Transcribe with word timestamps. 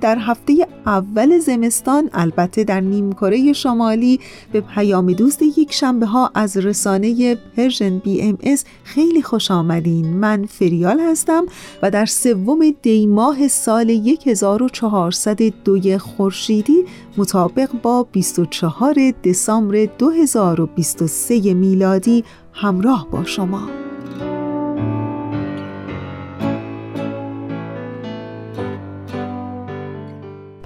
در 0.00 0.18
هفته 0.18 0.66
اول 0.86 1.38
زمستان 1.38 2.10
البته 2.12 2.64
در 2.64 2.80
نیمکره 2.80 3.52
شمالی 3.52 4.20
به 4.52 4.60
پیام 4.60 5.12
دوست 5.12 5.42
یک 5.42 5.72
شنبه 5.72 6.06
ها 6.06 6.30
از 6.34 6.56
رسانه 6.56 7.34
Persian 7.34 7.98
BMS 7.98 8.64
خیلی 8.84 9.22
خوش 9.22 9.50
آمدین. 9.50 10.06
من 10.06 10.46
فریال 10.46 11.00
هستم 11.00 11.46
و 11.82 11.90
در 11.90 12.06
سوم 12.06 12.58
دی 12.82 13.06
ماه 13.06 13.48
سال 13.48 13.90
1402 14.26 15.98
خورشیدی 15.98 16.84
مطابق 17.16 17.70
با 17.82 18.02
24 18.02 18.94
دسامبر 19.24 19.84
2023 19.98 21.54
میلادی 21.54 22.24
همراه 22.52 23.08
با 23.10 23.24
شما. 23.24 23.89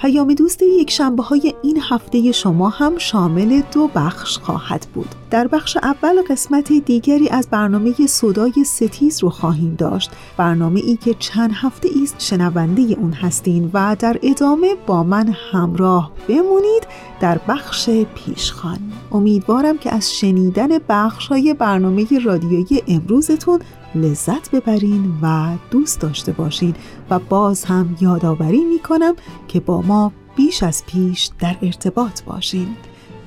پیام 0.04 0.34
دوست 0.34 0.62
یک 0.62 0.90
شنبه 0.90 1.22
های 1.22 1.54
این 1.62 1.80
هفته 1.90 2.32
شما 2.32 2.68
هم 2.68 2.98
شامل 2.98 3.62
دو 3.72 3.90
بخش 3.94 4.38
خواهد 4.38 4.86
بود. 4.94 5.08
در 5.30 5.46
بخش 5.46 5.76
اول 5.76 6.22
قسمت 6.30 6.72
دیگری 6.72 7.28
از 7.28 7.48
برنامه 7.50 7.94
صدای 8.06 8.52
ستیز 8.66 9.22
رو 9.22 9.30
خواهیم 9.30 9.74
داشت. 9.78 10.10
برنامه 10.36 10.80
ای 10.80 10.96
که 10.96 11.14
چند 11.14 11.50
هفته 11.54 11.88
ایست 11.94 12.16
شنونده 12.18 12.82
اون 12.82 13.12
هستین 13.12 13.70
و 13.74 13.96
در 13.98 14.18
ادامه 14.22 14.74
با 14.86 15.02
من 15.02 15.34
همراه 15.52 16.12
بمونید 16.28 16.86
در 17.20 17.40
بخش 17.48 17.90
پیشخان. 17.90 18.78
امیدوارم 19.12 19.78
که 19.78 19.94
از 19.94 20.14
شنیدن 20.14 20.68
بخش 20.88 21.28
های 21.28 21.54
برنامه 21.54 22.06
رادیویی 22.24 22.82
امروزتون 22.88 23.60
لذت 23.94 24.50
ببرین 24.50 25.12
و 25.22 25.48
دوست 25.70 26.00
داشته 26.00 26.32
باشین. 26.32 26.74
و 27.10 27.18
باز 27.18 27.64
هم 27.64 27.96
یادآوری 28.00 28.64
می‌کنم 28.64 29.14
که 29.48 29.60
با 29.60 29.82
ما 29.82 30.12
بیش 30.36 30.62
از 30.62 30.86
پیش 30.86 31.30
در 31.40 31.56
ارتباط 31.62 32.22
باشین. 32.22 32.76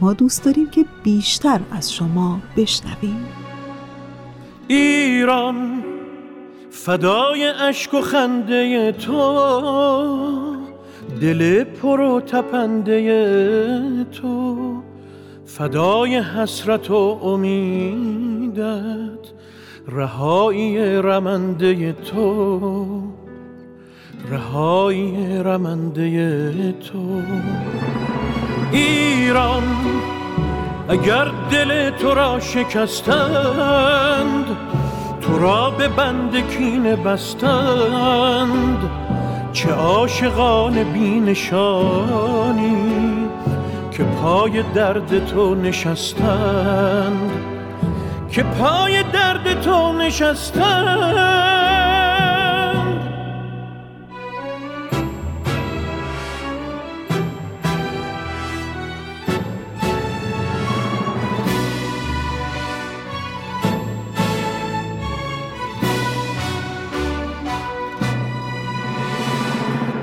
ما 0.01 0.13
دوست 0.13 0.45
داریم 0.45 0.69
که 0.69 0.85
بیشتر 1.03 1.59
از 1.71 1.93
شما 1.93 2.39
بشنویم. 2.57 3.25
ایران 4.67 5.83
فدای 6.71 7.45
اشک 7.45 7.93
و 7.93 8.01
خنده 8.01 8.91
تو. 8.91 10.57
دل 11.21 11.63
پر 11.63 11.99
و 11.99 12.21
تپنده 12.21 14.05
تو. 14.11 14.57
فدای 15.45 16.15
حسرت 16.15 16.91
و 16.91 17.19
امیدت. 17.23 18.57
رهایی 19.89 21.01
رمنده 21.01 21.93
تو 21.93 22.61
رهایی 24.29 25.43
رمنده 25.43 26.71
تو. 26.71 27.21
ایران 28.71 29.63
اگر 30.89 31.31
دل 31.51 31.89
تو 31.89 32.13
را 32.13 32.39
شکستند 32.39 34.45
تو 35.21 35.39
را 35.39 35.69
به 35.69 35.87
بند 35.87 36.49
کینه 36.49 36.95
بستند. 36.95 38.89
چه 39.53 39.71
عاشقان 39.71 40.83
بینشانی 40.83 42.77
که 43.91 44.03
پای 44.03 44.63
درد 44.73 45.25
تو 45.25 45.55
نشستند. 45.55 47.56
که 48.31 48.43
پای 48.43 49.03
درد 49.03 49.61
تو 49.61 49.93
نشستند 49.93 51.57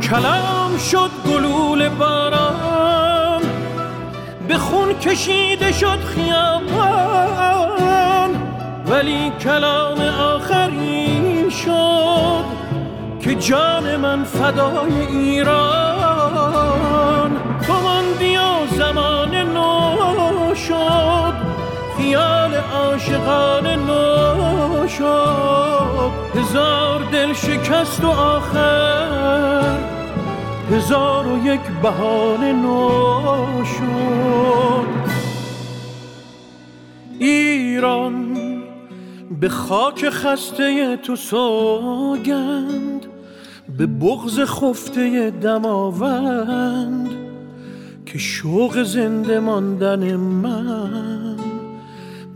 کلام 0.03 0.79
شد 0.79 1.11
گلول 1.27 1.89
باران 1.89 3.43
به 4.49 4.59
خون 4.59 4.99
کشیده 4.99 5.73
شد 5.73 5.99
خیابان. 6.05 7.94
ولی 8.95 9.31
کلام 9.31 10.01
آخری 10.01 11.51
شد 11.51 12.45
که 13.21 13.35
جان 13.35 13.97
من 13.97 14.25
فدای 14.25 15.07
ایران. 15.07 16.51
تو 17.67 17.73
ماندی 17.73 18.37
و 18.37 18.67
زمان 18.77 19.35
نو 19.35 20.55
شد 20.55 21.35
خیال 21.99 22.55
عاشقان 22.55 23.67
نو 23.67 24.89
شد. 24.89 26.11
هزار 26.35 27.03
دل 27.13 27.33
شکست 27.33 28.05
و 28.05 28.09
آخر 28.09 29.79
هزار 30.71 31.27
و 31.27 31.47
یک 31.47 31.61
بهانه 31.83 32.53
نو 32.53 33.65
شد. 33.65 34.87
ایران 37.19 38.44
به 39.45 39.51
خاک 39.51 40.11
خسته 40.11 40.97
تو 40.97 41.17
سوگند 41.17 43.07
به 43.79 43.87
بغز 43.87 44.41
خفته 44.41 45.31
دماوند 45.31 47.09
که 48.07 48.19
شوق 48.19 48.83
زنده 48.83 49.41
ماندن 49.41 50.17
من 50.17 51.37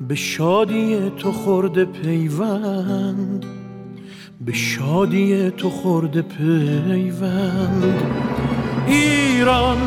به 0.08 0.14
شادی 0.14 1.12
تو 1.16 1.32
خورده 1.32 1.84
پیوند 1.84 3.46
به 4.40 4.52
شادی 4.52 5.50
تو 5.50 5.70
خورده 5.70 6.22
پیوند. 6.22 8.02
ایران 8.87 9.78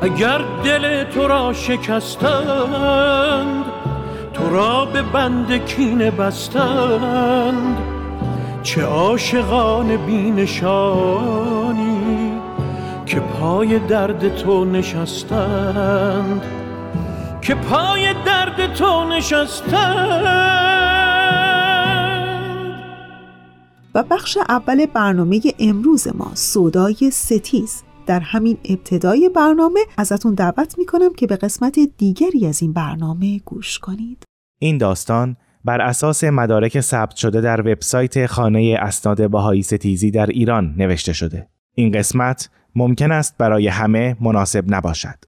اگر 0.00 0.40
دل 0.64 1.04
تو 1.04 1.28
را 1.28 1.52
شکستند 1.52 2.94
تو 4.34 4.50
را 4.50 4.84
به 4.84 5.02
بند 5.02 5.64
کینه 5.66 6.10
بستند. 6.10 7.76
چه 8.62 8.82
عاشقان 8.82 9.96
بینشانی 10.06 11.94
که 13.06 13.20
پای 13.20 13.78
درد 13.78 14.36
تو 14.36 14.64
نشستند. 14.64 16.42
که 17.42 17.54
پای 17.54 18.14
درد 18.24 18.74
تو 18.74 19.04
نشستند. 19.04 20.54
و 23.94 24.02
بخش 24.02 24.38
اول 24.48 24.86
برنامه 24.86 25.40
امروز 25.58 26.08
ما 26.14 26.30
سودای 26.34 27.10
ستیز. 27.12 27.82
در 28.06 28.20
همین 28.20 28.58
ابتدای 28.64 29.28
برنامه 29.28 29.80
ازتون 29.96 30.34
دعوت 30.34 30.78
می‌کنم 30.78 31.14
که 31.14 31.26
به 31.26 31.36
قسمت 31.36 31.78
دیگری 31.98 32.46
از 32.46 32.62
این 32.62 32.72
برنامه 32.72 33.38
گوش 33.38 33.78
کنید 33.78 34.24
این 34.60 34.78
داستان 34.78 35.36
بر 35.64 35.80
اساس 35.80 36.24
مدارک 36.24 36.80
ثبت 36.80 37.16
شده 37.16 37.40
در 37.40 37.60
وبسایت 37.60 38.26
خانه 38.26 38.76
اسناد 38.80 39.30
بهایی 39.30 39.62
ستیزی 39.62 40.10
در 40.10 40.26
ایران 40.26 40.74
نوشته 40.76 41.12
شده. 41.12 41.48
این 41.74 41.92
قسمت 41.92 42.50
ممکن 42.74 43.12
است 43.12 43.38
برای 43.38 43.68
همه 43.68 44.16
مناسب 44.20 44.64
نباشد. 44.66 45.24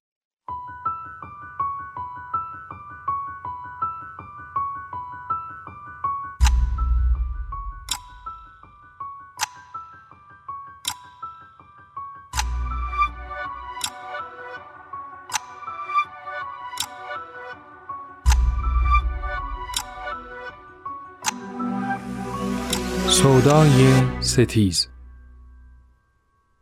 سودای 23.16 24.02
ستیز. 24.20 24.88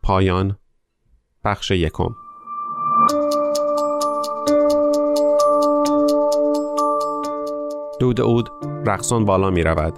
پایان 0.03 0.57
بخش 1.43 1.71
یکم. 1.71 2.15
دود 7.99 8.21
اود 8.21 8.49
رقصان 8.85 9.25
بالا 9.25 9.49
می 9.49 9.63
رود. 9.63 9.93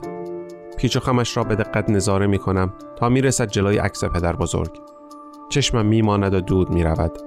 پیچ 0.78 0.98
و 0.98 1.00
خمش 1.00 1.38
را 1.38 1.44
به 1.44 1.56
دقت 1.56 1.90
نظاره 1.90 2.28
می 2.28 2.40
کنم 2.40 2.74
تا 2.96 3.10
می 3.10 3.22
رسد 3.22 3.48
جلوی 3.48 3.78
عکس 3.78 4.04
پدر 4.04 4.36
بزرگ. 4.36 4.82
چشمم 5.50 5.86
می 5.86 6.02
ماند 6.02 6.34
و 6.34 6.42
دود 6.42 6.70
می 6.70 6.84
رود. 6.84 7.18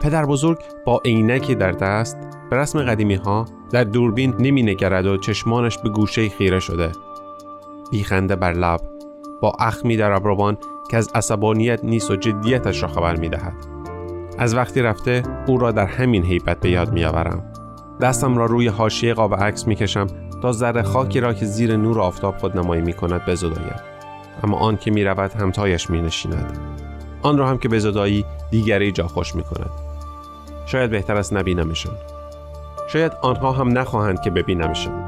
پدر 0.00 0.26
بزرگ 0.26 0.58
با 0.86 1.00
عینکی 1.04 1.54
در 1.54 1.72
دست 1.72 2.16
به 2.50 2.56
رسم 2.56 2.82
قدیمی 2.82 3.14
ها 3.14 3.44
در 3.70 3.84
دوربین 3.84 4.34
نمی 4.38 4.62
نگرد 4.62 5.06
و 5.06 5.16
چشمانش 5.16 5.78
به 5.78 5.88
گوشه 5.88 6.28
خیره 6.28 6.60
شده. 6.60 6.92
بیخنده 7.90 8.36
بر 8.36 8.52
لب 8.52 8.80
با 9.42 9.52
اخمی 9.58 9.96
در 9.96 10.12
ابروان 10.12 10.56
که 10.90 10.96
از 10.96 11.08
عصبانیت 11.14 11.84
نیست 11.84 12.10
و 12.10 12.16
جدیتش 12.16 12.82
را 12.82 12.88
خبر 12.88 13.16
می 13.16 13.28
دهد. 13.28 13.54
از 14.38 14.54
وقتی 14.54 14.82
رفته 14.82 15.22
او 15.46 15.58
را 15.58 15.72
در 15.72 15.86
همین 15.86 16.24
حیبت 16.24 16.60
به 16.60 16.70
یاد 16.70 16.92
می 16.92 17.04
آورم. 17.04 17.42
دستم 18.00 18.38
را 18.38 18.46
روی 18.46 18.68
حاشیه 18.68 19.14
قاب 19.14 19.34
عکس 19.34 19.66
می 19.66 19.74
کشم 19.74 20.06
تا 20.42 20.52
ذره 20.52 20.82
خاکی 20.82 21.20
را 21.20 21.34
که 21.34 21.46
زیر 21.46 21.76
نور 21.76 22.00
آفتاب 22.00 22.36
خود 22.36 22.56
نمایی 22.58 22.82
می 22.82 22.92
کند 22.92 23.26
بزدایم. 23.26 23.80
اما 24.42 24.56
آن 24.56 24.76
که 24.76 24.90
می 24.90 25.04
رود 25.04 25.32
همتایش 25.32 25.90
می 25.90 26.02
نشیند. 26.02 26.58
آن 27.22 27.38
را 27.38 27.48
هم 27.48 27.58
که 27.58 27.68
به 27.68 27.78
زدایی 27.78 28.24
دیگری 28.50 28.92
جا 28.92 29.06
خوش 29.06 29.34
می 29.34 29.42
کند. 29.42 29.70
شاید 30.66 30.90
بهتر 30.90 31.16
است 31.16 31.32
نبینمشان. 31.32 31.94
شاید 32.88 33.12
آنها 33.22 33.52
هم 33.52 33.78
نخواهند 33.78 34.20
که 34.20 34.30
ببینمشان. 34.30 35.03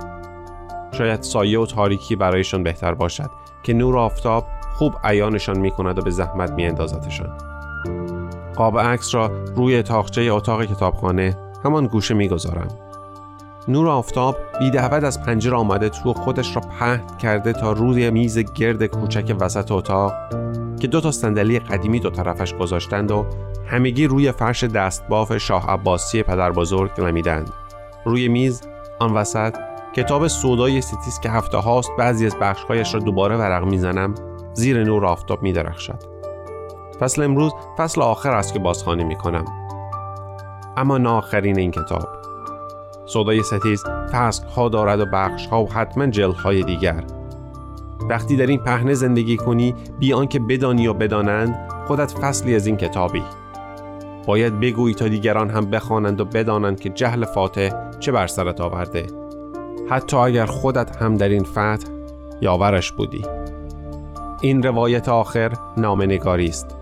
شاید 0.99 1.23
سایه 1.23 1.61
و 1.61 1.67
تاریکی 1.67 2.17
برایشان 2.17 2.63
بهتر 2.63 2.95
باشد 2.95 3.31
که 3.63 3.73
نور 3.73 3.99
آفتاب 3.99 4.47
خوب 4.75 4.95
عیانشان 5.05 5.59
می 5.59 5.71
کند 5.71 5.99
و 5.99 6.03
به 6.03 6.11
زحمت 6.11 6.51
می 6.51 6.67
اندازتشان. 6.67 7.39
قاب 8.57 8.79
عکس 8.79 9.15
را 9.15 9.31
روی 9.57 9.83
تاخچه 9.83 10.23
اتاق 10.23 10.65
کتابخانه 10.65 11.37
همان 11.65 11.87
گوشه 11.87 12.15
می 12.15 12.29
گذارم. 12.29 12.69
نور 13.69 13.89
آفتاب 13.89 14.37
بی 14.59 14.79
از 14.79 15.23
پنجره 15.23 15.57
آمده 15.57 15.89
تو 15.89 16.13
خودش 16.13 16.57
را 16.57 16.63
پهن 16.63 17.03
کرده 17.23 17.53
تا 17.53 17.73
روی 17.73 18.11
میز 18.11 18.39
گرد 18.39 18.87
کوچک 18.87 19.37
وسط 19.41 19.73
اتاق 19.73 20.13
که 20.81 20.87
دو 20.87 21.01
تا 21.01 21.11
صندلی 21.11 21.59
قدیمی 21.59 22.01
دو 22.01 22.11
طرفش 22.11 22.55
گذاشتند 22.55 23.11
و 23.11 23.27
همگی 23.67 24.07
روی 24.07 24.33
فرش 24.33 24.65
دستباف 24.65 25.37
شاه 25.37 25.71
عباسی 25.71 26.23
پدر 26.23 26.51
بزرگ 26.51 26.91
لمیدند. 27.01 27.51
روی 28.05 28.29
میز 28.29 28.63
آن 29.01 29.13
وسط 29.13 29.57
کتاب 29.97 30.27
سودای 30.27 30.81
ستیز 30.81 31.21
که 31.21 31.31
هفته 31.31 31.59
هاست 31.59 31.91
بعضی 31.99 32.27
از 32.27 32.37
بخشهایش 32.41 32.95
را 32.95 33.01
دوباره 33.01 33.37
ورق 33.37 33.65
می‌زنم 33.65 34.15
زیر 34.55 34.85
نور 34.85 35.07
آفتاب 35.07 35.43
می 35.43 35.53
درخشد. 35.53 36.03
فصل 37.01 37.23
امروز 37.23 37.53
فصل 37.79 38.03
آخر 38.03 38.35
است 38.35 38.53
که 38.53 38.59
بازخوانی 38.59 39.05
می 39.05 39.17
کنم. 39.17 39.45
اما 40.77 40.99
نه 40.99 41.09
آخرین 41.09 41.59
این 41.59 41.71
کتاب. 41.71 42.09
سودای 43.07 43.43
ستیز 43.43 43.85
فصل 44.13 44.47
ها 44.47 44.69
دارد 44.69 45.01
و 45.01 45.07
بخش 45.07 45.47
ها 45.47 45.65
و 45.65 45.73
حتما 45.73 46.07
جلد 46.07 46.35
های 46.35 46.63
دیگر. 46.63 47.05
وقتی 48.09 48.37
در 48.37 48.47
این 48.47 48.59
پهنه 48.59 48.95
زندگی 48.95 49.37
کنی 49.37 49.75
بیان 49.99 50.27
که 50.27 50.39
بدانی 50.39 50.87
و 50.87 50.93
بدانند 50.93 51.73
خودت 51.87 52.13
فصلی 52.13 52.55
از 52.55 52.67
این 52.67 52.77
کتابی. 52.77 53.23
باید 54.27 54.61
بگویی 54.61 54.95
تا 54.95 55.09
دیگران 55.09 55.51
هم 55.51 55.71
بخوانند 55.71 56.21
و 56.21 56.25
بدانند 56.25 56.81
که 56.81 56.91
جهل 56.91 57.25
فاتح 57.25 57.71
چه 58.01 58.13
بر 58.13 58.27
سرت 58.27 58.61
آورده 58.61 59.26
حتی 59.91 60.17
اگر 60.17 60.47
خودت 60.47 60.97
هم 60.97 61.17
در 61.17 61.29
این 61.29 61.45
فتح 61.45 61.89
یاورش 62.41 62.93
بودی. 62.93 63.23
این 64.41 64.63
روایت 64.63 65.09
آخر 65.09 65.53
نامنگاری 65.77 66.49
است. 66.49 66.77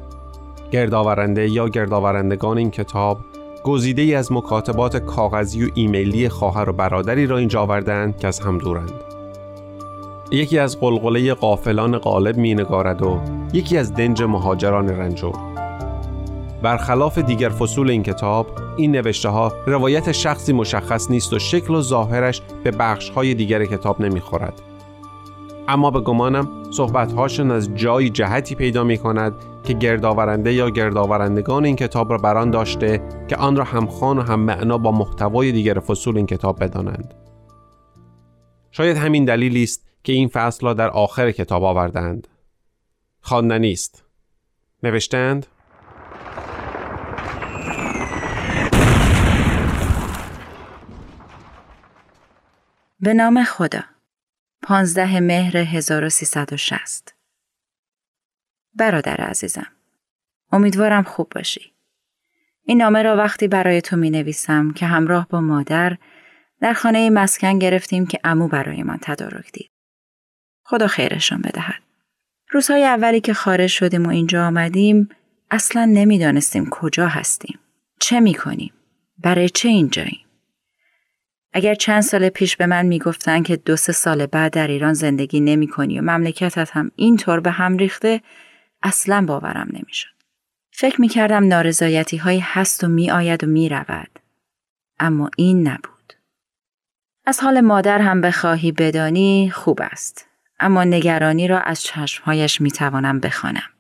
گردآورنده 0.71 1.49
یا 1.51 1.69
گردآورندگان 1.69 2.59
این 2.59 2.71
کتاب 2.71 3.19
گزیده 3.65 4.03
ای 4.03 4.15
از 4.15 4.33
مکاتبات 4.33 4.97
کاغذی 4.97 5.65
و 5.65 5.71
ایمیلی 5.75 6.29
خواهر 6.29 6.71
و 6.71 6.73
برادری 6.73 7.27
را 7.27 7.39
اینجا 7.39 7.63
آوردند 7.63 8.17
که 8.17 8.29
از 8.29 8.41
هم 8.41 8.59
دورند. 8.59 8.93
یکی 10.31 10.59
از 10.59 10.81
قلقله 10.81 11.35
قافلان 11.35 11.99
غالب 11.99 12.37
می 12.37 12.55
نگارد 12.55 13.03
و 13.03 13.21
یکی 13.53 13.79
از 13.79 13.95
دنج 13.95 14.23
مهاجران 14.23 14.89
رنجور. 14.89 15.54
برخلاف 16.65 17.19
دیگر 17.19 17.49
فصول 17.49 17.91
این 17.91 18.03
کتاب 18.03 18.47
این 18.77 18.93
نوشته 18.93 19.29
ها 19.29 19.53
روایت 19.67 20.13
شخصی 20.13 20.53
مشخص 20.53 21.11
نیست 21.11 21.33
و 21.33 21.39
شکل 21.39 21.75
و 21.75 21.81
ظاهرش 21.81 22.43
به 22.65 22.71
بخش 22.71 23.11
های 23.11 23.35
دیگر 23.35 23.65
کتاب 23.65 24.01
نمی‌خورد. 24.01 24.63
اما 25.69 25.91
به 25.91 26.01
گمانم 26.01 26.49
هاشون 27.17 27.51
از 27.51 27.75
جایی 27.75 28.11
جهتی 28.11 28.55
پیدا 28.55 28.85
می 28.85 28.99
کند 28.99 29.35
که 29.65 29.73
گردآورنده 29.73 30.53
یا 30.53 30.71
گردآورندگان 30.71 31.65
این 31.65 31.77
کتاب 31.77 32.11
را 32.11 32.19
بران 32.19 32.51
داشته 32.51 33.03
که 33.29 33.37
آن 33.37 33.57
را 33.57 33.65
همخوان 33.65 34.19
و 34.19 34.23
هم 34.23 34.41
معنا 34.41 34.79
با 34.79 34.93
محتوای 34.93 35.53
دیگر 35.53 35.79
فصول 35.79 36.17
این 36.17 36.27
کتاب 36.27 36.65
بدانند. 36.65 37.15
شاید 38.71 38.97
همین 38.97 39.25
دلیلی 39.25 39.63
است 39.63 39.87
که 40.05 40.13
این 40.13 40.29
فصل 40.29 40.67
را 40.67 40.75
در 40.75 40.89
آخر 40.89 41.31
کتاب 41.31 41.65
آوردند 41.65 42.29
خواندنی 43.21 43.73
است. 43.73 44.05
نوشتند 44.83 45.47
به 53.05 53.15
نام 53.15 53.45
خدا 53.45 53.85
پانزده 54.63 55.21
مهر 55.21 55.57
1360 55.57 57.15
برادر 58.75 59.17
عزیزم 59.17 59.67
امیدوارم 60.53 61.03
خوب 61.03 61.29
باشی. 61.35 61.73
این 62.63 62.83
نامه 62.83 63.03
را 63.03 63.17
وقتی 63.17 63.49
برای 63.49 63.81
تو 63.81 63.97
می 63.97 64.11
نویسم 64.11 64.73
که 64.73 64.87
همراه 64.87 65.29
با 65.29 65.41
مادر 65.41 65.97
در 66.61 66.73
خانه 66.73 67.11
مسکن 67.11 67.59
گرفتیم 67.59 68.07
که 68.07 68.21
امو 68.25 68.49
برای 68.49 68.83
من 68.83 68.99
تدارک 69.03 69.53
دید. 69.53 69.71
خدا 70.63 70.87
خیرشان 70.87 71.43
بدهد. 71.43 71.83
روزهای 72.51 72.85
اولی 72.85 73.21
که 73.21 73.35
خارج 73.35 73.71
شدیم 73.71 74.07
و 74.07 74.09
اینجا 74.09 74.47
آمدیم 74.47 75.09
اصلا 75.51 75.85
نمی‌دانستیم 75.85 76.71
کجا 76.71 77.09
هستیم. 77.09 77.59
چه 78.01 78.21
می 78.21 78.35
کنیم؟ 78.35 78.73
برای 79.19 79.49
چه 79.49 79.69
اینجاییم؟ 79.69 80.24
اگر 81.57 81.75
چند 81.75 82.03
سال 82.03 82.29
پیش 82.29 82.57
به 82.57 82.67
من 82.67 82.87
می‌گفتن 82.87 83.43
که 83.43 83.57
دو 83.57 83.77
سه 83.77 83.93
سال 83.93 84.27
بعد 84.27 84.53
در 84.53 84.67
ایران 84.67 84.93
زندگی 84.93 85.41
نمی 85.41 85.69
کنی 85.69 86.01
و 86.01 86.03
مملکتت 86.03 86.71
هم 86.71 86.91
اینطور 86.97 87.41
به 87.41 87.51
هم 87.51 87.77
ریخته 87.77 88.21
اصلا 88.83 89.25
باورم 89.27 89.69
نمی‌شد. 89.73 90.15
فکر 90.71 91.01
می 91.01 91.09
کردم 91.09 91.49
نارضایتی 91.49 92.17
های 92.17 92.39
هست 92.39 92.85
و 92.85 92.89
می 92.89 93.11
آید 93.11 93.45
و 93.45 93.47
می 93.47 93.69
رود. 93.69 94.19
اما 95.01 95.31
این 95.37 95.69
نبود. 95.69 96.13
از 97.27 97.41
حال 97.41 97.61
مادر 97.61 97.99
هم 97.99 98.21
بخواهی 98.21 98.73
بدانی 98.73 99.51
خوب 99.55 99.79
است. 99.83 100.27
اما 100.61 100.85
نگرانی 100.85 101.49
را 101.49 101.61
از 101.61 101.83
چشمهایش 101.83 102.61
می 102.61 102.71
توانم 102.71 103.21
بخوانم. 103.21 103.71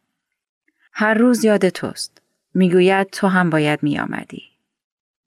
هر 0.93 1.14
روز 1.14 1.45
یاد 1.45 1.69
توست. 1.69 2.23
می‌گوید 2.54 3.11
تو 3.11 3.26
هم 3.26 3.50
باید 3.50 3.83
می 3.83 3.99
آمدی. 3.99 4.53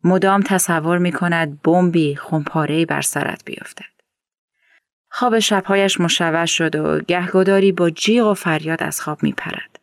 مدام 0.03 0.41
تصور 0.41 0.97
می 0.97 1.11
کند 1.11 1.61
بمبی 1.61 2.15
خمپارهی 2.15 2.85
بر 2.85 3.01
سرت 3.01 3.45
بیفتد. 3.45 3.97
خواب 5.09 5.39
شبهایش 5.39 5.99
مشوش 5.99 6.57
شد 6.57 6.75
و 6.75 6.99
گهگداری 6.99 7.71
با 7.71 7.89
جیغ 7.89 8.27
و 8.27 8.33
فریاد 8.33 8.83
از 8.83 9.01
خواب 9.01 9.23
می 9.23 9.31
پرد. 9.31 9.79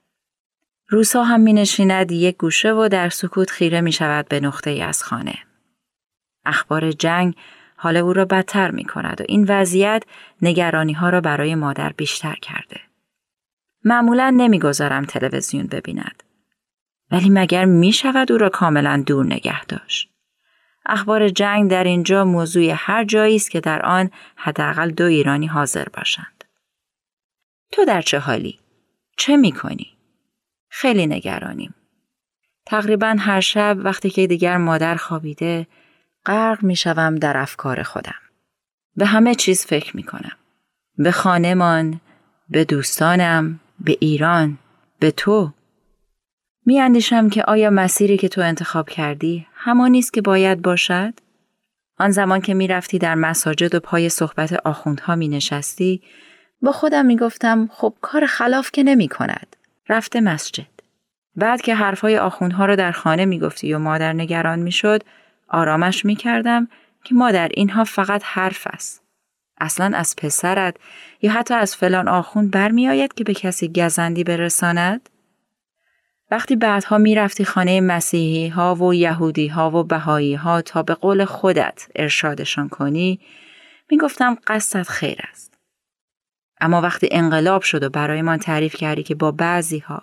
روسا 0.89 1.23
هم 1.23 1.41
می 1.41 1.65
یک 2.11 2.37
گوشه 2.37 2.73
و 2.73 2.89
در 2.89 3.09
سکوت 3.09 3.51
خیره 3.51 3.81
می 3.81 3.93
شود 3.93 4.29
به 4.29 4.41
نقطه 4.41 4.71
ای 4.71 4.83
از 4.83 5.03
خانه. 5.03 5.39
اخبار 6.45 6.93
جنگ 6.93 7.35
حال 7.77 7.97
او 7.97 8.13
را 8.13 8.25
بدتر 8.25 8.71
می 8.71 8.85
کند 8.85 9.21
و 9.21 9.25
این 9.29 9.45
وضعیت 9.49 10.05
نگرانی 10.43 10.93
ها 10.93 11.09
را 11.09 11.21
برای 11.21 11.55
مادر 11.55 11.93
بیشتر 11.93 12.35
کرده. 12.35 12.81
معمولا 13.85 14.35
نمی‌گذارم 14.37 15.05
تلویزیون 15.05 15.67
ببیند. 15.67 16.24
ولی 17.15 17.31
مگر 17.31 17.65
می 17.65 17.93
شود 17.93 18.33
او 18.33 18.39
را 18.39 18.49
کاملا 18.49 19.03
دور 19.07 19.27
نگه 19.27 19.65
داشت؟ 19.65 20.11
اخبار 20.87 21.29
جنگ 21.29 21.71
در 21.71 21.85
اینجا 21.85 22.25
موضوع 22.25 22.73
هر 22.77 23.05
جایی 23.05 23.37
است 23.37 23.51
که 23.51 23.61
در 23.61 23.83
آن 23.83 24.11
حداقل 24.37 24.91
دو 24.91 25.05
ایرانی 25.05 25.47
حاضر 25.47 25.85
باشند. 25.89 26.45
تو 27.73 27.85
در 27.85 28.03
چه 28.03 28.19
حالی؟ 28.19 28.59
چه 29.17 29.37
می 29.37 29.53
کنی؟ 29.53 29.91
خیلی 30.69 31.07
نگرانیم. 31.07 31.75
تقریبا 32.67 33.17
هر 33.19 33.41
شب 33.41 33.77
وقتی 33.79 34.11
که 34.11 34.27
دیگر 34.27 34.57
مادر 34.57 34.95
خوابیده 34.95 35.67
غرق 36.27 36.63
می 36.63 36.77
شوم 36.77 37.15
در 37.15 37.37
افکار 37.37 37.83
خودم. 37.83 38.21
به 38.97 39.07
همه 39.07 39.35
چیز 39.35 39.67
فکر 39.67 39.97
می 39.97 40.03
کنم. 40.03 40.37
به 40.99 41.11
خانمان، 41.11 42.01
به 42.49 42.65
دوستانم، 42.65 43.61
به 43.81 43.97
ایران، 44.01 44.59
به 44.99 45.11
تو. 45.11 45.53
می 46.67 46.81
اندیشم 46.81 47.29
که 47.29 47.45
آیا 47.45 47.71
مسیری 47.71 48.17
که 48.17 48.29
تو 48.29 48.41
انتخاب 48.41 48.89
کردی 48.89 49.47
همانی 49.55 49.99
است 49.99 50.13
که 50.13 50.23
باید 50.23 50.63
باشد؟ 50.63 51.15
آن 51.99 52.11
زمان 52.11 52.41
که 52.41 52.55
می 52.55 52.69
رفتی 52.69 52.99
در 52.99 53.15
مساجد 53.15 53.75
و 53.75 53.81
پای 53.81 54.09
صحبت 54.09 54.53
آخوندها 54.53 55.17
می 55.17 55.29
نشستی 55.29 56.03
با 56.63 56.73
خودم 56.73 57.07
می 57.07 57.17
گفتم 57.17 57.69
خب 57.73 57.95
کار 58.01 58.27
خلاف 58.27 58.71
که 58.73 58.83
نمی 58.83 59.09
کند. 59.09 59.57
رفته 59.89 60.21
مسجد. 60.21 60.67
بعد 61.37 61.61
که 61.61 61.75
حرفهای 61.75 62.19
آخوندها 62.19 62.67
را 62.67 62.77
در 62.77 62.93
خانه 62.93 63.25
می 63.25 63.39
گفتی 63.39 63.75
و 63.75 63.79
مادر 63.79 64.13
نگران 64.13 64.59
می 64.59 64.73
شد 64.73 65.03
آرامش 65.49 66.05
می 66.05 66.17
کردم 66.17 66.69
که 67.05 67.15
مادر 67.15 67.49
اینها 67.55 67.85
فقط 67.85 68.23
حرف 68.25 68.67
است. 68.67 69.03
اصلا 69.61 69.97
از 69.97 70.17
پسرت 70.17 70.77
یا 71.23 71.33
حتی 71.33 71.55
از 71.55 71.77
فلان 71.77 72.09
آخوند 72.09 72.51
برمیآید 72.51 73.15
که 73.15 73.25
به 73.25 73.35
کسی 73.35 73.73
گزندی 73.73 74.25
برساند؟ 74.25 75.09
وقتی 76.35 76.57
بعدها 76.57 76.99
می‌رفتی 76.99 77.45
خانه 77.45 77.81
مسیحی 77.81 78.49
ها 78.49 78.75
و 78.75 78.95
یهودی 78.95 79.49
ها 79.49 79.71
و 79.71 79.85
بهایی 79.85 80.35
ها 80.35 80.63
تا 80.63 80.83
به 80.83 80.95
قول 80.95 81.25
خودت 81.25 81.89
ارشادشان 81.97 82.69
کنی 82.69 83.21
می‌گفتم 83.91 84.37
قصدت 84.47 84.89
خیر 84.89 85.21
است. 85.31 85.59
اما 86.61 86.81
وقتی 86.81 87.09
انقلاب 87.13 87.63
شد 87.63 87.83
و 87.83 87.89
برایمان 87.89 88.39
تعریف 88.39 88.77
کردی 88.77 89.03
که 89.03 89.15
با 89.15 89.31
بعضی 89.33 89.79
ها 89.79 90.03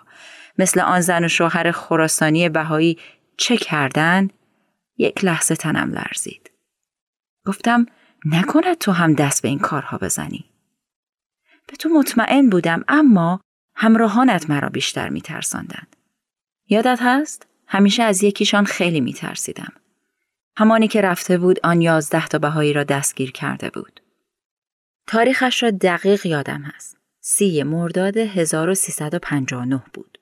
مثل 0.58 0.80
آن 0.80 1.00
زن 1.00 1.24
و 1.24 1.28
شوهر 1.28 1.70
خراسانی 1.70 2.48
بهایی 2.48 2.98
چه 3.36 3.56
کردن 3.56 4.28
یک 4.98 5.24
لحظه 5.24 5.56
تنم 5.56 5.92
لرزید. 5.92 6.50
گفتم 7.46 7.86
نکند 8.24 8.78
تو 8.78 8.92
هم 8.92 9.14
دست 9.14 9.42
به 9.42 9.48
این 9.48 9.58
کارها 9.58 9.98
بزنی. 9.98 10.44
به 11.66 11.76
تو 11.76 11.88
مطمئن 11.88 12.48
بودم 12.48 12.84
اما 12.88 13.40
همراهانت 13.74 14.50
مرا 14.50 14.68
بیشتر 14.68 15.08
میترساندند. 15.08 15.96
یادت 16.72 16.98
هست؟ 17.02 17.46
همیشه 17.66 18.02
از 18.02 18.22
یکیشان 18.22 18.64
خیلی 18.64 19.00
میترسیدم. 19.00 19.72
همانی 20.56 20.88
که 20.88 21.00
رفته 21.00 21.38
بود 21.38 21.60
آن 21.64 21.80
یازده 21.80 22.26
تا 22.26 22.38
بهایی 22.38 22.72
را 22.72 22.84
دستگیر 22.84 23.32
کرده 23.32 23.70
بود. 23.70 24.00
تاریخش 25.06 25.62
را 25.62 25.70
دقیق 25.70 26.26
یادم 26.26 26.62
هست. 26.62 26.96
سی 27.20 27.62
مرداد 27.62 28.16
1359 28.16 29.82
بود. 29.92 30.18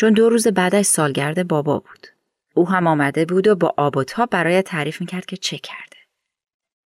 چون 0.00 0.12
دو 0.12 0.28
روز 0.28 0.48
بعدش 0.48 0.86
سالگرد 0.86 1.48
بابا 1.48 1.78
بود. 1.78 2.06
او 2.54 2.68
هم 2.68 2.86
آمده 2.86 3.24
بود 3.24 3.48
و 3.48 3.54
با 3.54 3.74
آب 3.76 3.96
و 3.96 4.04
تاب 4.04 4.30
برای 4.30 4.62
تعریف 4.62 5.00
می‌کرد 5.00 5.26
که 5.26 5.36
چه 5.36 5.58
کرده. 5.58 5.96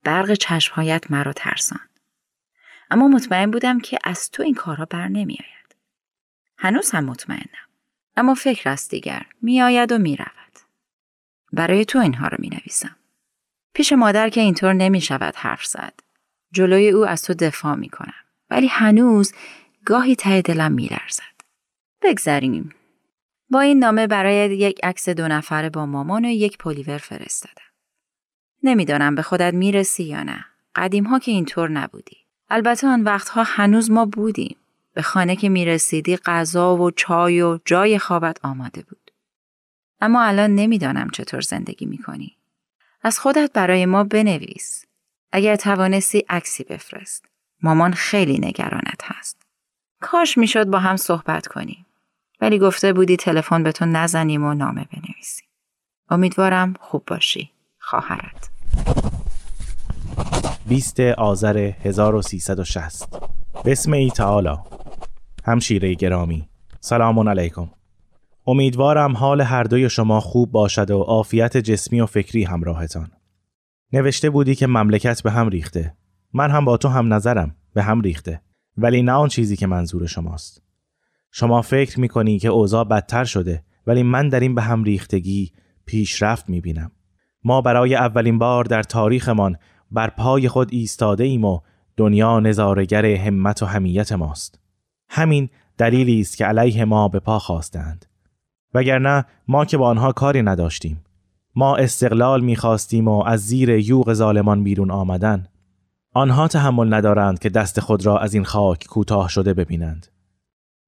برق 0.04 0.34
چشمهایت 0.34 1.10
مرا 1.10 1.32
ترسان. 1.32 1.88
اما 2.90 3.08
مطمئن 3.08 3.50
بودم 3.50 3.80
که 3.80 3.98
از 4.04 4.30
تو 4.30 4.42
این 4.42 4.54
کارها 4.54 4.84
بر 4.84 5.08
نمی 5.08 5.38
آید. 5.40 5.76
هنوز 6.58 6.90
هم 6.90 7.04
مطمئنم. 7.04 7.63
اما 8.16 8.34
فکر 8.34 8.68
است 8.70 8.90
دیگر 8.90 9.26
میآید 9.42 9.92
و 9.92 9.98
می‌رود. 9.98 10.58
برای 11.52 11.84
تو 11.84 11.98
اینها 11.98 12.28
رو 12.28 12.36
می 12.40 12.48
نویسم. 12.48 12.96
پیش 13.74 13.92
مادر 13.92 14.28
که 14.28 14.40
اینطور 14.40 14.72
نمی 14.72 15.00
شود 15.00 15.36
حرف 15.36 15.64
زد. 15.64 15.94
جلوی 16.52 16.88
او 16.88 17.06
از 17.06 17.22
تو 17.22 17.34
دفاع 17.34 17.74
می 17.74 17.88
کنم. 17.88 18.14
ولی 18.50 18.66
هنوز 18.66 19.32
گاهی 19.84 20.16
ته 20.16 20.42
دلم 20.42 20.72
می 20.72 20.86
لرزد. 20.86 21.34
بگذریم. 22.02 22.74
با 23.50 23.60
این 23.60 23.78
نامه 23.78 24.06
برای 24.06 24.56
یک 24.56 24.80
عکس 24.82 25.08
دو 25.08 25.28
نفره 25.28 25.70
با 25.70 25.86
مامان 25.86 26.24
و 26.24 26.28
یک 26.28 26.58
پلیور 26.58 26.98
فرستادم. 26.98 27.64
نمی‌دانم 28.62 29.14
به 29.14 29.22
خودت 29.22 29.54
می‌رسی 29.54 30.04
یا 30.04 30.22
نه. 30.22 30.44
قدیم 30.74 31.04
ها 31.04 31.18
که 31.18 31.30
اینطور 31.30 31.70
نبودی. 31.70 32.16
البته 32.50 32.86
آن 32.86 33.02
وقتها 33.02 33.42
هنوز 33.42 33.90
ما 33.90 34.06
بودیم. 34.06 34.56
به 34.94 35.02
خانه 35.02 35.36
که 35.36 35.48
می‌رسیدی 35.48 36.16
غذا 36.16 36.76
و 36.76 36.90
چای 36.90 37.42
و 37.42 37.58
جای 37.64 37.98
خوابت 37.98 38.44
آماده 38.44 38.82
بود. 38.82 39.10
اما 40.00 40.22
الان 40.22 40.54
نمی‌دانم 40.54 41.10
چطور 41.10 41.40
زندگی 41.40 41.86
می‌کنی. 41.86 42.36
از 43.02 43.18
خودت 43.18 43.50
برای 43.54 43.86
ما 43.86 44.04
بنویس. 44.04 44.84
اگر 45.32 45.56
توانستی 45.56 46.24
عکسی 46.28 46.64
بفرست. 46.64 47.24
مامان 47.62 47.92
خیلی 47.92 48.38
نگرانت 48.38 49.00
هست. 49.04 49.42
کاش 50.00 50.38
می‌شد 50.38 50.66
با 50.66 50.78
هم 50.78 50.96
صحبت 50.96 51.46
کنیم. 51.46 51.86
ولی 52.40 52.58
گفته 52.58 52.92
بودی 52.92 53.16
تلفن 53.16 53.62
به 53.62 53.72
تو 53.72 53.86
نزنیم 53.86 54.44
و 54.44 54.54
نامه 54.54 54.86
بنویسیم. 54.92 55.48
امیدوارم 56.10 56.74
خوب 56.80 57.04
باشی. 57.06 57.50
خواهرت. 57.78 58.50
20 60.68 61.00
آذر 61.00 61.56
1360 61.84 63.08
بسم 63.64 63.92
ای 63.92 64.10
تعالی 64.10 64.56
همشیره 65.46 65.94
گرامی. 65.94 66.48
سلام 66.80 67.28
علیکم. 67.28 67.70
امیدوارم 68.46 69.16
حال 69.16 69.40
هر 69.40 69.62
دوی 69.62 69.90
شما 69.90 70.20
خوب 70.20 70.50
باشد 70.50 70.90
و 70.90 70.98
عافیت 70.98 71.56
جسمی 71.56 72.00
و 72.00 72.06
فکری 72.06 72.44
همراهتان. 72.44 73.10
نوشته 73.92 74.30
بودی 74.30 74.54
که 74.54 74.66
مملکت 74.66 75.22
به 75.22 75.30
هم 75.30 75.48
ریخته. 75.48 75.94
من 76.32 76.50
هم 76.50 76.64
با 76.64 76.76
تو 76.76 76.88
هم 76.88 77.14
نظرم 77.14 77.56
به 77.74 77.82
هم 77.82 78.00
ریخته. 78.00 78.40
ولی 78.76 79.02
نه 79.02 79.12
آن 79.12 79.28
چیزی 79.28 79.56
که 79.56 79.66
منظور 79.66 80.06
شماست. 80.06 80.62
شما 81.30 81.62
فکر 81.62 82.00
می‌کنی 82.00 82.38
که 82.38 82.48
اوضاع 82.48 82.84
بدتر 82.84 83.24
شده 83.24 83.64
ولی 83.86 84.02
من 84.02 84.28
در 84.28 84.40
این 84.40 84.54
به 84.54 84.62
هم 84.62 84.84
ریختگی 84.84 85.52
پیشرفت 85.86 86.48
می‌بینم. 86.48 86.90
ما 87.44 87.60
برای 87.60 87.94
اولین 87.94 88.38
بار 88.38 88.64
در 88.64 88.82
تاریخمان 88.82 89.56
بر 89.90 90.10
پای 90.10 90.48
خود 90.48 90.68
ایستاده 90.72 91.24
ایم 91.24 91.44
و 91.44 91.60
دنیا 91.96 92.40
نظارگر 92.40 93.06
همت 93.06 93.62
و 93.62 93.66
همیت 93.66 94.12
ماست. 94.12 94.63
همین 95.14 95.48
دلیلی 95.78 96.20
است 96.20 96.36
که 96.36 96.44
علیه 96.44 96.84
ما 96.84 97.08
به 97.08 97.20
پا 97.20 97.38
خواستند. 97.38 98.06
وگرنه 98.74 99.24
ما 99.48 99.64
که 99.64 99.76
با 99.76 99.88
آنها 99.88 100.12
کاری 100.12 100.42
نداشتیم. 100.42 101.04
ما 101.54 101.76
استقلال 101.76 102.40
می‌خواستیم 102.40 103.08
و 103.08 103.24
از 103.26 103.40
زیر 103.46 103.68
یوغ 103.70 104.12
ظالمان 104.12 104.64
بیرون 104.64 104.90
آمدن. 104.90 105.46
آنها 106.14 106.48
تحمل 106.48 106.94
ندارند 106.94 107.38
که 107.38 107.48
دست 107.48 107.80
خود 107.80 108.06
را 108.06 108.18
از 108.18 108.34
این 108.34 108.44
خاک 108.44 108.86
کوتاه 108.86 109.28
شده 109.28 109.54
ببینند. 109.54 110.06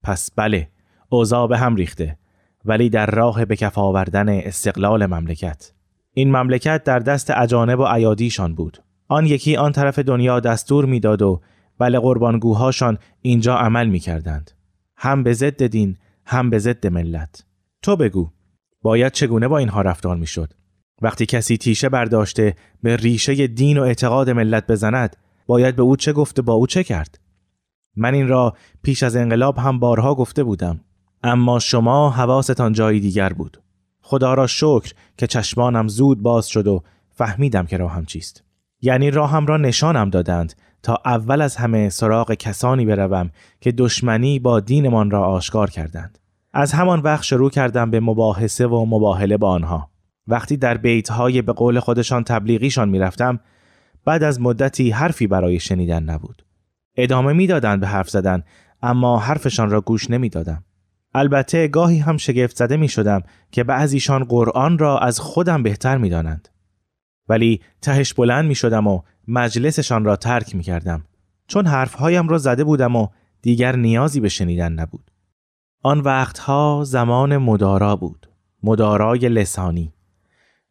پس 0.03 0.31
بله، 0.37 0.69
اوضاع 1.09 1.49
به 1.49 1.59
هم 1.59 1.77
ریخته 1.77 2.19
ولی 2.65 2.91
در 2.91 3.07
راه 3.07 3.45
به 3.45 3.57
کف 3.57 3.79
آوردن 3.79 4.29
استقلال 4.29 5.07
مملکت. 5.07 5.73
این 6.13 6.37
مملکت 6.37 6.85
در 6.85 6.99
دست 6.99 7.31
اجانب 7.31 7.79
و 7.79 7.83
ایادیشان 7.83 8.55
بود. 8.55 8.79
آن 9.09 9.27
یکی 9.27 9.57
آن 9.57 9.73
طرف 9.73 9.99
دنیا 9.99 10.41
دستور 10.41 10.85
می‌داد 10.85 11.23
و 11.23 11.41
بله 11.79 11.99
قربانگوهاشان 11.99 12.99
اینجا 13.23 13.57
عمل 13.57 13.87
می‌کردند. 13.87 14.51
هم 14.97 15.23
به 15.23 15.33
ضد 15.33 15.67
دین 15.67 15.97
هم 16.27 16.51
به 16.51 16.59
ضد 16.59 16.87
ملت. 16.87 17.45
تو 17.83 17.97
بگو 17.97 18.31
باید 18.83 19.13
چگونه 19.13 19.49
با 19.49 19.59
اینها 19.59 19.81
رفتار 19.83 20.17
می‌شد؟ 20.17 20.53
وقتی 21.03 21.27
کسی 21.27 21.57
تیشه 21.57 21.89
برداشته 21.89 22.55
به 22.83 22.97
ریشه 22.97 23.47
دین 23.47 23.79
و 23.79 23.83
اعتقاد 23.83 24.31
ملت 24.31 24.67
بزند 24.67 25.17
باید 25.47 25.77
به 25.77 25.83
او 25.83 25.97
چه 25.97 26.13
گفته 26.13 26.43
با 26.43 26.53
او 26.53 26.67
چه 26.67 26.85
کرد؟ 26.85 27.19
من 27.97 28.15
این 28.15 28.29
را 28.29 28.57
پیش 28.83 29.03
از 29.03 29.17
انقلاب 29.17 29.59
هم 29.59 29.79
بارها 29.79 30.15
گفته 30.15 30.45
بودم 30.45 30.81
اما 31.23 31.59
شما 31.59 32.11
حواستان 32.11 32.73
جایی 32.73 33.01
دیگر 33.01 33.33
بود 33.33 33.63
خدا 34.01 34.35
را 34.35 34.47
شکر 34.47 34.93
که 35.19 35.27
چشمانم 35.27 35.89
زود 35.89 36.23
باز 36.23 36.49
شد 36.49 36.67
و 36.67 36.83
فهمیدم 37.11 37.67
که 37.67 37.77
راهم 37.77 38.05
چیست 38.05 38.45
یعنی 38.81 39.11
راهم 39.11 39.47
را 39.47 39.57
نشانم 39.57 40.11
دادند 40.11 40.55
تا 40.87 40.99
اول 41.05 41.43
از 41.43 41.57
همه 41.57 41.89
سراغ 41.89 42.35
کسانی 42.35 42.87
بروم 42.87 43.31
که 43.61 43.73
دشمنی 43.73 44.39
با 44.39 44.61
دینمان 44.61 45.11
را 45.11 45.25
آشکار 45.25 45.71
کردند. 45.71 46.19
از 46.53 46.73
همان 46.73 47.01
وقت 47.01 47.23
شروع 47.23 47.51
کردم 47.51 47.91
به 47.91 48.01
مباحثه 48.01 48.67
و 48.67 48.85
مباهله 48.85 49.37
با 49.37 49.51
آنها. 49.51 49.91
وقتی 50.27 50.57
در 50.57 50.77
بیتهای 50.77 51.43
به 51.43 51.53
قول 51.53 51.81
خودشان 51.81 52.25
تبلیغیشان 52.25 52.89
می‌رفتم 52.89 53.41
بعد 54.05 54.23
از 54.23 54.41
مدتی 54.41 54.91
حرفی 54.91 55.27
برای 55.27 55.61
شنیدن 55.61 56.03
نبود. 56.03 56.45
ادامه 56.97 57.33
می‌دادند 57.33 57.81
به 57.81 57.87
حرف 57.87 58.11
زدن 58.11 58.43
اما 58.83 59.19
حرفشان 59.19 59.71
را 59.71 59.81
گوش 59.81 60.11
نمی‌دادم. 60.11 60.65
البته 61.15 61.69
گاهی 61.69 61.99
هم 61.99 62.17
شگفت 62.17 62.57
زده 62.57 62.77
می 62.77 62.89
شدم 62.89 63.23
که 63.51 63.65
بعضیشان 63.65 64.25
قرآن 64.25 64.79
را 64.79 64.99
از 64.99 65.21
خودم 65.21 65.63
بهتر 65.63 65.99
می 65.99 66.09
دانند. 66.09 66.49
ولی 67.29 67.61
تهش 67.83 68.15
بلند 68.15 68.45
می 68.45 68.55
شدم 68.55 68.87
و 68.87 69.03
مجلسشان 69.29 70.05
را 70.05 70.17
ترک 70.17 70.55
می 70.55 70.63
کردم 70.63 71.05
چون 71.47 71.67
حرفهایم 71.67 72.29
را 72.29 72.39
زده 72.39 72.65
بودم 72.65 72.97
و 72.97 73.09
دیگر 73.43 73.77
نیازی 73.77 74.21
به 74.21 74.29
شنیدن 74.29 74.73
نبود. 74.73 75.11
آن 75.83 76.01
وقتها 76.01 76.83
زمان 76.87 77.37
مدارا 77.37 77.97
بود. 77.97 78.29
مدارای 78.63 79.29
لسانی. 79.29 79.93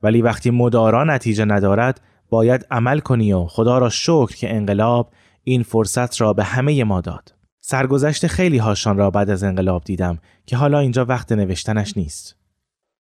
ولی 0.01 0.21
وقتی 0.21 0.49
مدارا 0.49 1.03
نتیجه 1.03 1.45
ندارد 1.45 2.01
باید 2.29 2.65
عمل 2.71 2.99
کنی 2.99 3.33
و 3.33 3.45
خدا 3.45 3.77
را 3.77 3.89
شکر 3.89 4.35
که 4.35 4.55
انقلاب 4.55 5.11
این 5.43 5.63
فرصت 5.63 6.21
را 6.21 6.33
به 6.33 6.43
همه 6.43 6.83
ما 6.83 7.01
داد. 7.01 7.35
سرگذشت 7.59 8.27
خیلی 8.27 8.57
هاشان 8.57 8.97
را 8.97 9.11
بعد 9.11 9.29
از 9.29 9.43
انقلاب 9.43 9.83
دیدم 9.83 10.17
که 10.45 10.57
حالا 10.57 10.79
اینجا 10.79 11.05
وقت 11.05 11.31
نوشتنش 11.31 11.97
نیست. 11.97 12.35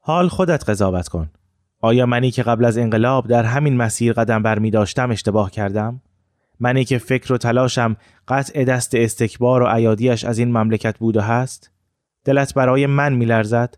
حال 0.00 0.29
خودت 0.29 0.71
قضاوت 0.71 1.09
کن. 1.09 1.31
آیا 1.87 2.07
منی 2.07 2.31
که 2.31 2.43
قبل 2.43 2.64
از 2.64 2.78
انقلاب 2.78 3.26
در 3.26 3.45
همین 3.45 3.76
مسیر 3.76 4.12
قدم 4.12 4.43
بر 4.43 4.59
می 4.59 4.71
داشتم 4.71 5.11
اشتباه 5.11 5.50
کردم؟ 5.50 6.00
منی 6.61 6.85
که 6.85 6.99
فکر 6.99 7.33
و 7.33 7.38
تلاشم 7.38 7.97
قطع 8.28 8.64
دست 8.64 8.95
استکبار 8.95 9.62
و 9.62 9.66
عیادیش 9.66 10.25
از 10.25 10.38
این 10.38 10.59
مملکت 10.59 10.99
بود 10.99 11.16
و 11.16 11.21
هست؟ 11.21 11.71
دلت 12.25 12.55
برای 12.55 12.87
من 12.87 13.14
میلرزد؟ 13.14 13.75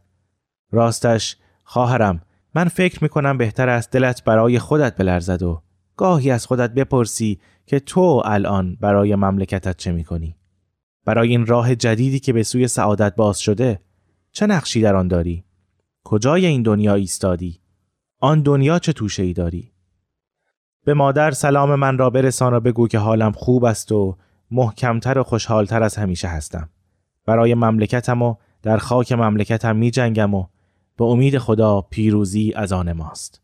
راستش 0.73 1.37
خواهرم 1.65 2.23
من 2.55 2.69
فکر 2.69 3.03
می 3.03 3.09
کنم 3.09 3.39
بهتر 3.39 3.69
است 3.69 3.91
دلت 3.91 4.25
برای 4.25 4.59
خودت 4.59 4.97
بلرزد 4.97 5.43
و 5.43 5.63
گاهی 5.97 6.31
از 6.31 6.47
خودت 6.47 6.71
بپرسی 6.71 7.41
که 7.67 7.81
تو 7.81 8.23
الان 8.25 8.77
برای 8.81 9.15
مملکتت 9.15 9.77
چه 9.77 9.93
می 9.93 10.05
کنی؟ 10.05 10.37
برای 11.05 11.29
این 11.29 11.47
راه 11.47 11.75
جدیدی 11.75 12.21
که 12.21 12.33
به 12.33 12.43
سوی 12.43 12.69
سعادت 12.69 13.17
باز 13.17 13.39
شده 13.39 13.81
چه 14.33 14.47
نقشی 14.47 14.81
در 14.81 14.97
آن 14.97 15.09
داری؟ 15.09 15.45
کجای 16.05 16.47
این 16.47 16.63
دنیا 16.63 16.95
ایستادی؟ 16.95 17.58
آن 18.21 18.43
دنیا 18.43 18.79
چه 18.79 18.93
توشه 18.93 19.23
ای 19.23 19.33
داری؟ 19.33 19.73
به 20.85 20.95
مادر 20.95 21.31
سلام 21.31 21.75
من 21.75 21.99
را 21.99 22.11
برسان 22.11 22.55
و 22.55 22.61
بگو 22.61 22.89
که 22.89 22.99
حالم 22.99 23.33
خوب 23.33 23.65
است 23.65 23.93
و 23.93 24.17
محکمتر 24.51 25.19
و 25.19 25.23
خوشحالتر 25.23 25.83
از 25.83 25.97
همیشه 25.97 26.29
هستم. 26.29 26.69
برای 27.27 27.55
مملکتم 27.55 28.23
و 28.23 28.35
در 28.63 28.77
خاک 28.77 29.13
مملکتم 29.13 29.77
می 29.77 29.91
جنگم 29.91 30.35
و 30.35 30.47
به 30.97 31.05
امید 31.05 31.39
خدا 31.39 31.81
پیروزی 31.81 32.53
از 32.57 32.73
آن 32.73 32.93
ماست. 32.93 33.43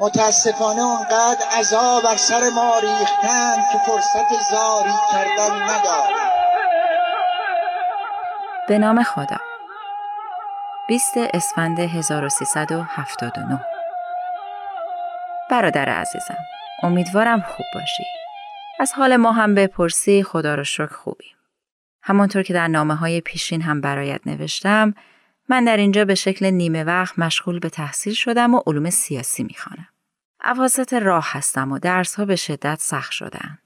متاسفانه 0.00 0.82
اونقدر 0.82 1.44
عذاب 1.58 2.02
بر 2.02 2.16
سر 2.16 2.40
ما 2.54 2.72
ریختن 2.82 3.56
که 3.72 3.78
فرصت 3.86 4.50
زاری 4.50 4.94
کردن 5.12 5.62
نداریم 5.62 6.34
به 8.68 8.78
نام 8.78 9.02
خدا 9.02 9.53
20 10.88 11.16
اسفند 11.16 11.78
1379 11.80 13.60
برادر 15.50 15.88
عزیزم 15.88 16.36
امیدوارم 16.82 17.40
خوب 17.40 17.66
باشی 17.74 18.04
از 18.80 18.92
حال 18.92 19.16
ما 19.16 19.32
هم 19.32 19.54
بپرسی 19.54 20.22
خدا 20.22 20.54
رو 20.54 20.64
شکر 20.64 20.86
خوبیم 20.86 21.36
همانطور 22.02 22.42
که 22.42 22.54
در 22.54 22.68
نامه 22.68 22.94
های 22.94 23.20
پیشین 23.20 23.62
هم 23.62 23.80
برایت 23.80 24.26
نوشتم 24.26 24.94
من 25.48 25.64
در 25.64 25.76
اینجا 25.76 26.04
به 26.04 26.14
شکل 26.14 26.46
نیمه 26.46 26.84
وقت 26.84 27.18
مشغول 27.18 27.58
به 27.58 27.68
تحصیل 27.68 28.14
شدم 28.14 28.54
و 28.54 28.60
علوم 28.66 28.90
سیاسی 28.90 29.42
می‌خوانم. 29.42 29.88
عواسط 30.40 30.92
راه 30.92 31.26
هستم 31.30 31.72
و 31.72 31.78
درس 31.78 32.14
ها 32.14 32.24
به 32.24 32.36
شدت 32.36 32.78
سخت 32.80 33.12
شدند. 33.12 33.63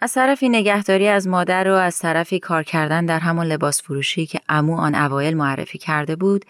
از 0.00 0.12
طرفی 0.12 0.48
نگهداری 0.48 1.08
از 1.08 1.28
مادر 1.28 1.68
و 1.68 1.74
از 1.74 1.98
طرفی 1.98 2.38
کار 2.38 2.62
کردن 2.62 3.06
در 3.06 3.18
همون 3.18 3.46
لباس 3.46 3.82
فروشی 3.82 4.26
که 4.26 4.40
امو 4.48 4.76
آن 4.76 4.94
اوایل 4.94 5.36
معرفی 5.36 5.78
کرده 5.78 6.16
بود 6.16 6.44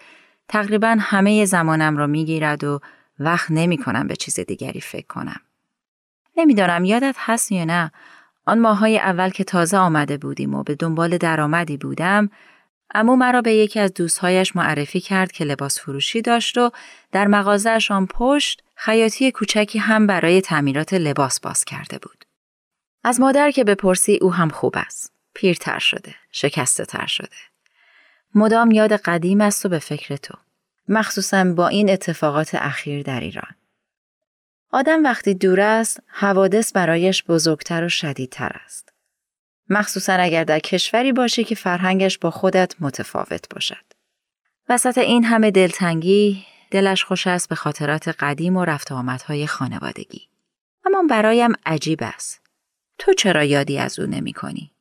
تقریبا 0.47 0.97
همه 0.99 1.45
زمانم 1.45 1.97
را 1.97 2.07
می‌گیرد 2.07 2.63
و 2.63 2.79
وقت 3.19 3.51
نمی 3.51 3.77
کنم 3.77 4.07
به 4.07 4.15
چیز 4.15 4.39
دیگری 4.39 4.81
فکر 4.81 5.07
کنم. 5.07 5.41
نمی‌دانم 6.37 6.85
یادت 6.85 7.15
هست 7.17 7.51
یا 7.51 7.65
نه 7.65 7.91
آن 8.45 8.59
ماهای 8.59 8.99
اول 8.99 9.29
که 9.29 9.43
تازه 9.43 9.77
آمده 9.77 10.17
بودیم 10.17 10.53
و 10.53 10.63
به 10.63 10.75
دنبال 10.75 11.17
درآمدی 11.17 11.77
بودم 11.77 12.29
امو 12.93 13.15
مرا 13.15 13.41
به 13.41 13.53
یکی 13.53 13.79
از 13.79 13.93
دوستهایش 13.93 14.55
معرفی 14.55 14.99
کرد 14.99 15.31
که 15.31 15.45
لباس 15.45 15.79
فروشی 15.79 16.21
داشت 16.21 16.57
و 16.57 16.71
در 17.11 17.27
مغازهش 17.27 17.91
آن 17.91 18.05
پشت 18.05 18.63
خیاطی 18.75 19.31
کوچکی 19.31 19.79
هم 19.79 20.07
برای 20.07 20.41
تعمیرات 20.41 20.93
لباس 20.93 21.39
باز 21.39 21.65
کرده 21.65 21.97
بود. 21.97 22.30
از 23.03 23.19
مادر 23.19 23.51
که 23.51 23.63
بپرسی 23.63 24.19
او 24.21 24.33
هم 24.33 24.49
خوب 24.49 24.73
است. 24.77 25.13
پیرتر 25.33 25.79
شده، 25.79 26.15
شکسته 26.31 26.85
تر 26.85 27.05
شده. 27.05 27.37
مدام 28.35 28.71
یاد 28.71 28.93
قدیم 28.93 29.41
است 29.41 29.65
و 29.65 29.69
به 29.69 29.79
فکر 29.79 30.15
تو. 30.15 30.33
مخصوصا 30.87 31.43
با 31.43 31.67
این 31.67 31.89
اتفاقات 31.89 32.55
اخیر 32.55 33.03
در 33.03 33.19
ایران. 33.19 33.55
آدم 34.71 35.03
وقتی 35.03 35.33
دور 35.33 35.61
است، 35.61 35.99
حوادث 36.07 36.73
برایش 36.73 37.23
بزرگتر 37.23 37.83
و 37.83 37.89
شدیدتر 37.89 38.51
است. 38.65 38.93
مخصوصا 39.69 40.13
اگر 40.13 40.43
در 40.43 40.59
کشوری 40.59 41.11
باشی 41.11 41.43
که 41.43 41.55
فرهنگش 41.55 42.17
با 42.17 42.31
خودت 42.31 42.75
متفاوت 42.79 43.49
باشد. 43.49 43.85
وسط 44.69 44.97
این 44.97 45.23
همه 45.23 45.51
دلتنگی 45.51 46.45
دلش 46.71 47.03
خوش 47.03 47.27
است 47.27 47.49
به 47.49 47.55
خاطرات 47.55 48.07
قدیم 48.07 48.57
و 48.57 48.65
رفت 48.65 48.91
آمدهای 48.91 49.47
خانوادگی. 49.47 50.27
اما 50.85 51.03
برایم 51.09 51.53
عجیب 51.65 51.99
است. 52.01 52.40
تو 53.01 53.13
چرا 53.13 53.43
یادی 53.43 53.79
از 53.79 53.99
او 53.99 54.05
نمی 54.05 54.33
کنی؟ 54.33 54.71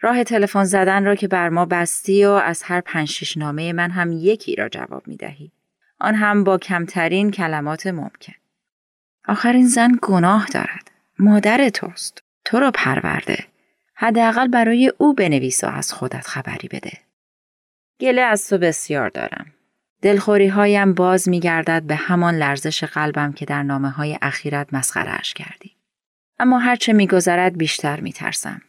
راه 0.00 0.24
تلفن 0.24 0.64
زدن 0.64 1.04
را 1.04 1.14
که 1.14 1.28
بر 1.28 1.48
ما 1.48 1.66
بستی 1.66 2.24
و 2.24 2.30
از 2.30 2.62
هر 2.62 2.80
پنج 2.80 3.08
شش 3.08 3.36
نامه 3.36 3.72
من 3.72 3.90
هم 3.90 4.12
یکی 4.12 4.56
را 4.56 4.68
جواب 4.68 5.08
می 5.08 5.16
دهی. 5.16 5.52
آن 6.00 6.14
هم 6.14 6.44
با 6.44 6.58
کمترین 6.58 7.30
کلمات 7.30 7.86
ممکن. 7.86 8.32
آخر 9.28 9.52
این 9.52 9.66
زن 9.66 9.98
گناه 10.02 10.46
دارد. 10.46 10.90
مادر 11.18 11.68
توست. 11.68 12.22
تو 12.44 12.60
را 12.60 12.70
پرورده. 12.70 13.44
حداقل 13.94 14.48
برای 14.48 14.92
او 14.98 15.14
بنویس 15.14 15.64
و 15.64 15.66
از 15.66 15.92
خودت 15.92 16.26
خبری 16.26 16.68
بده. 16.68 16.92
گله 18.00 18.22
از 18.22 18.48
تو 18.48 18.58
بسیار 18.58 19.08
دارم. 19.08 19.46
دلخوری 20.02 20.48
هایم 20.48 20.94
باز 20.94 21.28
می 21.28 21.40
گردد 21.40 21.82
به 21.82 21.94
همان 21.94 22.34
لرزش 22.34 22.84
قلبم 22.84 23.32
که 23.32 23.44
در 23.44 23.62
نامه 23.62 23.90
های 23.90 24.18
اخیرت 24.22 24.74
مسخرهش 24.74 25.34
کردی. 25.34 25.61
اما 26.38 26.58
هرچه 26.58 26.92
می 26.92 27.06
گذرد 27.06 27.58
بیشتر 27.58 28.00
می 28.00 28.12
ترسم. 28.12 28.62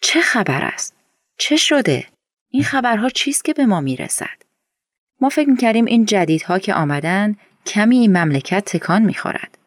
چه 0.00 0.20
خبر 0.20 0.64
است؟ 0.64 0.96
چه 1.38 1.56
شده؟ 1.56 2.06
این 2.50 2.64
خبرها 2.64 3.08
چیست 3.08 3.44
که 3.44 3.52
به 3.52 3.66
ما 3.66 3.80
می 3.80 3.96
رسد؟ 3.96 4.42
ما 5.20 5.28
فکر 5.28 5.50
می 5.50 5.56
کردیم 5.56 5.84
این 5.84 6.06
جدیدها 6.06 6.58
که 6.58 6.74
آمدن 6.74 7.36
کمی 7.66 7.98
این 7.98 8.16
مملکت 8.16 8.64
تکان 8.64 9.02
می 9.02 9.14
خورد. 9.14 9.58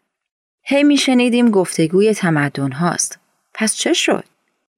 هی 0.62 0.82
می 0.82 0.96
شنیدیم 0.96 1.50
گفتگوی 1.50 2.14
تمدن 2.14 2.72
هاست. 2.72 3.18
پس 3.54 3.76
چه 3.76 3.92
شد؟ 3.92 4.24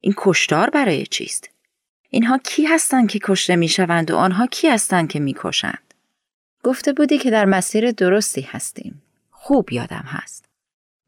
این 0.00 0.14
کشتار 0.16 0.70
برای 0.70 1.06
چیست؟ 1.06 1.50
اینها 2.10 2.38
کی 2.38 2.66
هستند 2.66 3.10
که 3.10 3.18
کشته 3.22 3.56
می‌شوند 3.56 4.10
و 4.10 4.16
آنها 4.16 4.46
کی 4.46 4.68
هستند 4.68 5.08
که 5.08 5.20
می‌کشند؟ 5.20 5.94
گفته 6.62 6.92
بودی 6.92 7.18
که 7.18 7.30
در 7.30 7.44
مسیر 7.44 7.90
درستی 7.90 8.40
هستیم. 8.40 9.02
خوب 9.30 9.72
یادم 9.72 10.04
هست. 10.06 10.49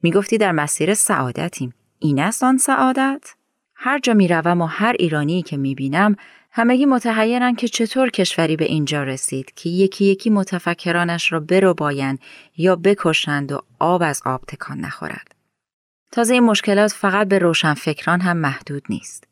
می‌گفتی 0.02 0.38
در 0.38 0.52
مسیر 0.52 0.94
سعادتیم. 0.94 1.74
این 1.98 2.20
است 2.20 2.42
آن 2.42 2.58
سعادت؟ 2.58 3.34
هر 3.74 3.98
جا 3.98 4.14
می‌روم 4.14 4.60
و 4.60 4.66
هر 4.66 4.96
ایرانی 4.98 5.42
که 5.42 5.56
می‌بینم 5.56 6.16
همگی 6.50 6.86
متحیرن 6.86 7.54
که 7.54 7.68
چطور 7.68 8.10
کشوری 8.10 8.56
به 8.56 8.64
اینجا 8.64 9.02
رسید 9.02 9.54
که 9.54 9.68
یکی 9.68 10.04
یکی 10.04 10.30
متفکرانش 10.30 11.32
را 11.32 11.40
برو 11.40 11.74
باین 11.74 12.18
یا 12.56 12.76
بکشند 12.76 13.52
و 13.52 13.60
آب 13.78 14.02
از 14.02 14.22
آب 14.24 14.42
تکان 14.48 14.80
نخورد. 14.80 15.34
تازه 16.12 16.34
این 16.34 16.42
مشکلات 16.42 16.92
فقط 16.92 17.28
به 17.28 17.38
روشنفکران 17.38 18.20
هم 18.20 18.36
محدود 18.36 18.82
نیست. 18.88 19.24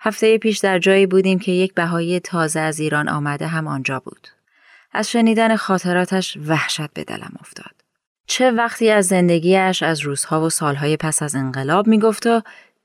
هفته 0.00 0.38
پیش 0.38 0.58
در 0.58 0.78
جایی 0.78 1.06
بودیم 1.06 1.38
که 1.38 1.52
یک 1.52 1.74
بهایی 1.74 2.20
تازه 2.20 2.60
از 2.60 2.80
ایران 2.80 3.08
آمده 3.08 3.46
هم 3.46 3.66
آنجا 3.66 4.00
بود. 4.00 4.28
از 4.92 5.10
شنیدن 5.10 5.56
خاطراتش 5.56 6.38
وحشت 6.46 6.92
به 6.92 7.04
دلم 7.04 7.32
افتاد. 7.40 7.75
چه 8.26 8.50
وقتی 8.50 8.90
از 8.90 9.06
زندگیش 9.06 9.82
از 9.82 10.00
روزها 10.00 10.40
و 10.40 10.50
سالهای 10.50 10.96
پس 10.96 11.22
از 11.22 11.34
انقلاب 11.34 11.86
می‌گفت 11.86 12.26
و 12.26 12.42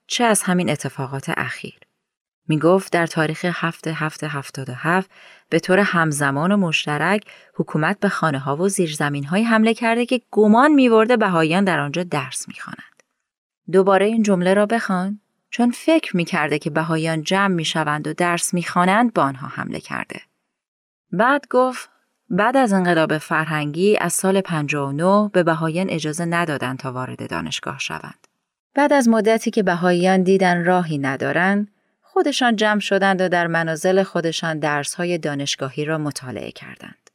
چه 0.07 0.23
از 0.23 0.43
همین 0.43 0.69
اتفاقات 0.69 1.31
اخیر. 1.37 1.79
می 2.47 2.59
گفت 2.59 2.93
در 2.93 3.07
تاریخ 3.07 3.45
هفته 3.45 3.93
هفته 3.93 4.27
هفتاد 4.27 4.69
و 4.69 4.73
هفت 4.73 5.09
به 5.49 5.59
طور 5.59 5.79
همزمان 5.79 6.51
و 6.51 6.57
مشترک 6.57 7.25
حکومت 7.55 7.99
به 7.99 8.09
خانه 8.09 8.39
ها 8.39 8.57
و 8.57 8.69
زیرزمین 8.69 9.23
های 9.23 9.43
حمله 9.43 9.73
کرده 9.73 10.05
که 10.05 10.21
گمان 10.31 10.71
می 10.71 10.89
برده 10.89 11.17
بهاییان 11.17 11.63
در 11.63 11.79
آنجا 11.79 12.03
درس 12.03 12.47
می 12.47 12.55
دوباره 13.71 14.05
این 14.05 14.23
جمله 14.23 14.53
را 14.53 14.65
بخوان 14.65 15.19
چون 15.49 15.71
فکر 15.71 16.17
می 16.17 16.25
کرده 16.25 16.59
که 16.59 16.69
بهایان 16.69 17.23
جمع 17.23 17.55
می 17.55 17.65
شوند 17.65 18.07
و 18.07 18.13
درس 18.13 18.53
می 18.53 18.63
خوانند 18.63 19.13
با 19.13 19.23
آنها 19.23 19.47
حمله 19.47 19.79
کرده. 19.79 20.21
بعد 21.11 21.47
گفت 21.49 21.90
بعد 22.33 22.57
از 22.57 22.73
انقلاب 22.73 23.17
فرهنگی 23.17 23.97
از 23.97 24.13
سال 24.13 24.41
59 24.41 25.29
به 25.33 25.43
بهایان 25.43 25.89
اجازه 25.89 26.25
ندادند 26.25 26.79
تا 26.79 26.91
وارد 26.91 27.29
دانشگاه 27.29 27.79
شوند. 27.79 28.27
بعد 28.75 28.93
از 28.93 29.09
مدتی 29.09 29.51
که 29.51 29.63
بهاییان 29.63 30.23
دیدن 30.23 30.65
راهی 30.65 30.97
ندارند، 30.97 31.67
خودشان 32.01 32.55
جمع 32.55 32.79
شدند 32.79 33.21
و 33.21 33.29
در 33.29 33.47
منازل 33.47 34.03
خودشان 34.03 34.59
درسهای 34.59 35.17
دانشگاهی 35.17 35.85
را 35.85 35.97
مطالعه 35.97 36.51
کردند. 36.51 37.09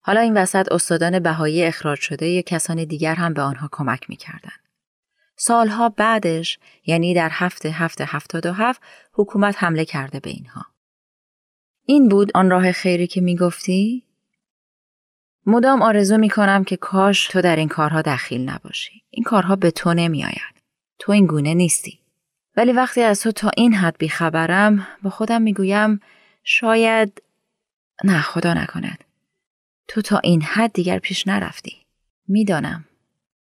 حالا 0.00 0.20
این 0.20 0.36
وسط 0.36 0.72
استادان 0.72 1.18
بهایی 1.18 1.64
اخراج 1.64 1.98
شده 1.98 2.26
یا 2.26 2.42
کسان 2.42 2.84
دیگر 2.84 3.14
هم 3.14 3.34
به 3.34 3.42
آنها 3.42 3.68
کمک 3.72 4.10
می 4.10 4.16
کردند. 4.16 4.68
سالها 5.36 5.88
بعدش 5.88 6.58
یعنی 6.86 7.14
در 7.14 7.30
هفته 7.32 7.68
هفته 7.68 8.04
هفتاد 8.04 8.46
و 8.46 8.52
هفت 8.52 8.82
حکومت 9.12 9.54
حمله 9.58 9.84
کرده 9.84 10.20
به 10.20 10.30
اینها. 10.30 10.69
این 11.90 12.08
بود 12.08 12.30
آن 12.34 12.50
راه 12.50 12.72
خیری 12.72 13.06
که 13.06 13.20
می 13.20 13.36
گفتی؟ 13.36 14.04
مدام 15.46 15.82
آرزو 15.82 16.18
می 16.18 16.28
کنم 16.28 16.64
که 16.64 16.76
کاش 16.76 17.26
تو 17.26 17.40
در 17.40 17.56
این 17.56 17.68
کارها 17.68 18.02
دخیل 18.02 18.50
نباشی. 18.50 19.02
این 19.10 19.24
کارها 19.24 19.56
به 19.56 19.70
تو 19.70 19.94
نمی 19.94 20.24
آید. 20.24 20.62
تو 20.98 21.12
این 21.12 21.26
گونه 21.26 21.54
نیستی. 21.54 21.98
ولی 22.56 22.72
وقتی 22.72 23.02
از 23.02 23.22
تو 23.22 23.32
تا 23.32 23.50
این 23.56 23.74
حد 23.74 23.98
بیخبرم 23.98 24.86
با 25.02 25.10
خودم 25.10 25.42
می‌گویم 25.42 26.00
شاید 26.44 27.22
نه 28.04 28.20
خدا 28.20 28.54
نکند. 28.54 29.04
تو 29.88 30.02
تا 30.02 30.18
این 30.18 30.42
حد 30.42 30.72
دیگر 30.72 30.98
پیش 30.98 31.26
نرفتی. 31.26 31.76
می‌دانم. 32.28 32.84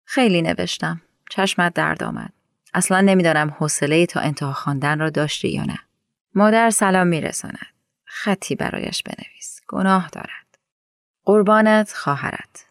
خیلی 0.06 0.42
نوشتم. 0.42 1.02
چشمت 1.30 1.74
درد 1.74 2.04
آمد. 2.04 2.34
اصلا 2.74 3.02
نمی‌دانم 3.02 3.56
حوصله 3.60 4.06
تا 4.06 4.20
انتها 4.20 4.54
خواندن 4.54 5.00
را 5.00 5.10
داشتی 5.10 5.50
یا 5.50 5.64
نه. 5.64 5.80
مادر 6.36 6.70
سلام 6.70 7.08
میرساند. 7.08 7.71
خطی 8.14 8.56
برایش 8.56 9.04
بنویس. 9.04 9.62
گناه 9.68 10.10
دارد. 10.10 10.58
قربانت 11.26 11.94
خواهرت. 11.94 12.66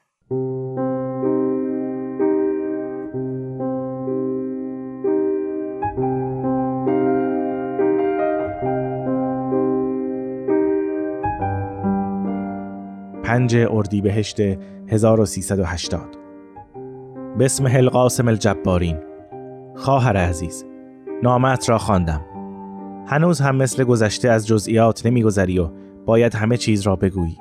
پنج 13.25 13.57
اردیبهشت 13.71 14.41
1380 14.41 16.17
به 17.39 17.45
اسم 17.45 17.67
القاسم 17.67 18.29
الجبارین 18.29 18.99
خواهر 19.77 20.17
عزیز 20.17 20.65
نامت 21.23 21.69
را 21.69 21.79
خواندم 21.79 22.30
هنوز 23.11 23.41
هم 23.41 23.57
مثل 23.57 23.85
گذشته 23.85 24.29
از 24.29 24.47
جزئیات 24.47 25.07
نمیگذری 25.07 25.59
و 25.59 25.71
باید 26.07 26.35
همه 26.35 26.57
چیز 26.57 26.83
را 26.83 26.97
بگویی. 26.97 27.39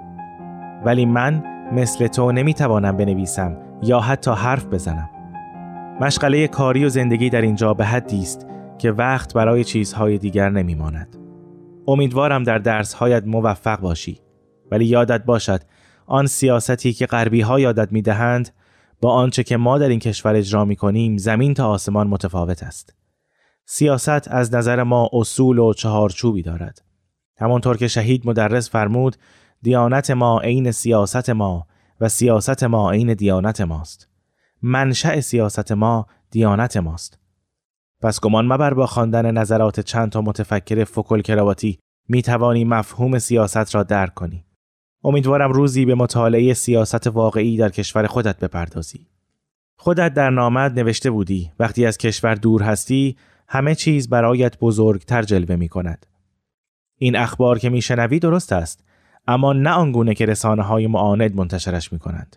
ولی 0.85 1.05
من 1.05 1.43
مثل 1.71 2.07
تو 2.07 2.31
نمی‌توانم 2.31 2.97
بنویسم 2.97 3.57
یا 3.83 3.99
حتی 3.99 4.31
حرف 4.31 4.65
بزنم. 4.65 5.09
مشغله 6.01 6.47
کاری 6.47 6.85
و 6.85 6.89
زندگی 6.89 7.29
در 7.29 7.41
اینجا 7.41 7.73
به 7.73 7.85
حدی 7.85 8.21
است 8.21 8.47
که 8.77 8.91
وقت 8.91 9.33
برای 9.33 9.63
چیزهای 9.63 10.17
دیگر 10.17 10.49
نمیماند. 10.49 11.17
امیدوارم 11.87 12.43
در 12.43 12.57
درسهایت 12.57 13.23
موفق 13.25 13.79
باشی. 13.79 14.19
ولی 14.71 14.85
یادت 14.85 15.25
باشد 15.25 15.61
آن 16.05 16.25
سیاستی 16.25 16.93
که 16.93 17.05
غربی 17.05 17.41
ها 17.41 17.59
یادت 17.59 17.91
می 17.91 18.01
دهند 18.01 18.49
با 19.01 19.11
آنچه 19.13 19.43
که 19.43 19.57
ما 19.57 19.77
در 19.77 19.89
این 19.89 19.99
کشور 19.99 20.35
اجرا 20.35 20.65
می 20.65 20.75
کنیم 20.75 21.17
زمین 21.17 21.53
تا 21.53 21.67
آسمان 21.67 22.07
متفاوت 22.07 22.63
است. 22.63 22.93
سیاست 23.71 24.27
از 24.27 24.53
نظر 24.53 24.83
ما 24.83 25.09
اصول 25.13 25.59
و 25.59 25.73
چهارچوبی 25.73 26.41
دارد. 26.41 26.81
همانطور 27.37 27.77
که 27.77 27.87
شهید 27.87 28.27
مدرس 28.27 28.69
فرمود 28.69 29.15
دیانت 29.61 30.11
ما 30.11 30.39
عین 30.39 30.71
سیاست 30.71 31.29
ما 31.29 31.67
و 32.01 32.09
سیاست 32.09 32.63
ما 32.63 32.91
عین 32.91 33.13
دیانت 33.13 33.61
ماست. 33.61 34.07
منشأ 34.61 35.21
سیاست 35.21 35.71
ما 35.71 36.07
دیانت 36.31 36.77
ماست. 36.77 37.19
پس 38.01 38.19
گمان 38.19 38.47
مبر 38.47 38.73
با 38.73 38.85
خواندن 38.85 39.31
نظرات 39.31 39.79
چند 39.79 40.11
تا 40.11 40.21
متفکر 40.21 40.83
فکل 40.83 41.21
کراواتی 41.21 41.79
می 42.07 42.21
توانی 42.21 42.65
مفهوم 42.65 43.19
سیاست 43.19 43.75
را 43.75 43.83
درک 43.83 44.13
کنی. 44.13 44.45
امیدوارم 45.03 45.51
روزی 45.51 45.85
به 45.85 45.95
مطالعه 45.95 46.53
سیاست 46.53 47.07
واقعی 47.07 47.57
در 47.57 47.69
کشور 47.69 48.07
خودت 48.07 48.39
بپردازی. 48.39 49.07
خودت 49.77 50.13
در 50.13 50.29
نامد 50.29 50.79
نوشته 50.79 51.11
بودی 51.11 51.51
وقتی 51.59 51.85
از 51.85 51.97
کشور 51.97 52.35
دور 52.35 52.63
هستی 52.63 53.17
همه 53.51 53.75
چیز 53.75 54.09
برایت 54.09 54.59
بزرگتر 54.59 55.21
جلوه 55.21 55.55
می 55.55 55.69
کند. 55.69 56.05
این 56.97 57.15
اخبار 57.15 57.59
که 57.59 57.69
میشنوی 57.69 58.19
درست 58.19 58.53
است 58.53 58.83
اما 59.27 59.53
نه 59.53 59.69
آنگونه 59.69 60.13
که 60.13 60.25
رسانه 60.25 60.63
های 60.63 60.87
معاند 60.87 61.35
منتشرش 61.35 61.93
می 61.93 61.99
کنند. 61.99 62.35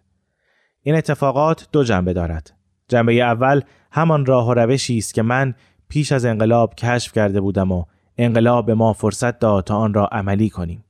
این 0.83 0.95
اتفاقات 0.95 1.69
دو 1.73 1.85
جنبه 1.85 2.13
دارد. 2.13 2.53
جنبه 2.89 3.13
اول 3.13 3.61
همان 3.91 4.27
راه 4.27 4.49
و 4.49 4.55
روشی 4.55 4.99
است 4.99 5.15
که 5.15 5.23
من 5.23 5.55
پیش 5.89 6.13
از 6.13 6.25
انقلاب 6.25 6.75
کشف 6.75 7.13
کرده 7.13 7.41
بودم 7.41 7.73
و 7.73 7.85
انقلاب 8.19 8.67
به 8.67 8.75
ما 8.75 8.93
فرصت 8.93 9.39
داد 9.39 9.65
تا 9.65 9.77
آن 9.77 9.95
را 9.95 10.07
عملی 10.07 10.51
کنیم. 10.51 10.85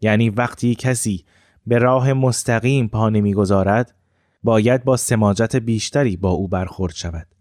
یعنی 0.00 0.30
وقتی 0.30 0.74
کسی 0.74 1.24
به 1.66 1.78
راه 1.78 2.12
مستقیم 2.12 2.88
پا 2.88 3.10
نمی‌گذارد 3.10 3.94
باید 4.42 4.84
با 4.84 4.96
سماجت 4.96 5.56
بیشتری 5.56 6.16
با 6.16 6.30
او 6.30 6.48
برخورد 6.48 6.94
شود 6.94 7.35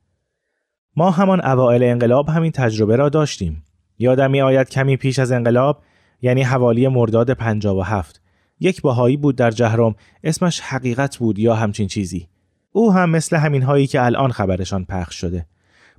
ما 0.97 1.11
همان 1.11 1.45
اوائل 1.45 1.83
انقلاب 1.83 2.29
همین 2.29 2.51
تجربه 2.51 2.95
را 2.95 3.09
داشتیم. 3.09 3.63
یادم 3.99 4.31
می 4.31 4.41
آید 4.41 4.69
کمی 4.69 4.97
پیش 4.97 5.19
از 5.19 5.31
انقلاب 5.31 5.83
یعنی 6.21 6.43
حوالی 6.43 6.87
مرداد 6.87 7.31
57 7.31 8.21
یک 8.59 8.81
باهایی 8.81 9.17
بود 9.17 9.35
در 9.35 9.51
جهرم 9.51 9.95
اسمش 10.23 10.59
حقیقت 10.59 11.17
بود 11.17 11.39
یا 11.39 11.55
همچین 11.55 11.87
چیزی. 11.87 12.27
او 12.71 12.93
هم 12.93 13.09
مثل 13.09 13.37
همین 13.37 13.63
هایی 13.63 13.87
که 13.87 14.05
الان 14.05 14.31
خبرشان 14.31 14.85
پخش 14.85 15.15
شده. 15.15 15.45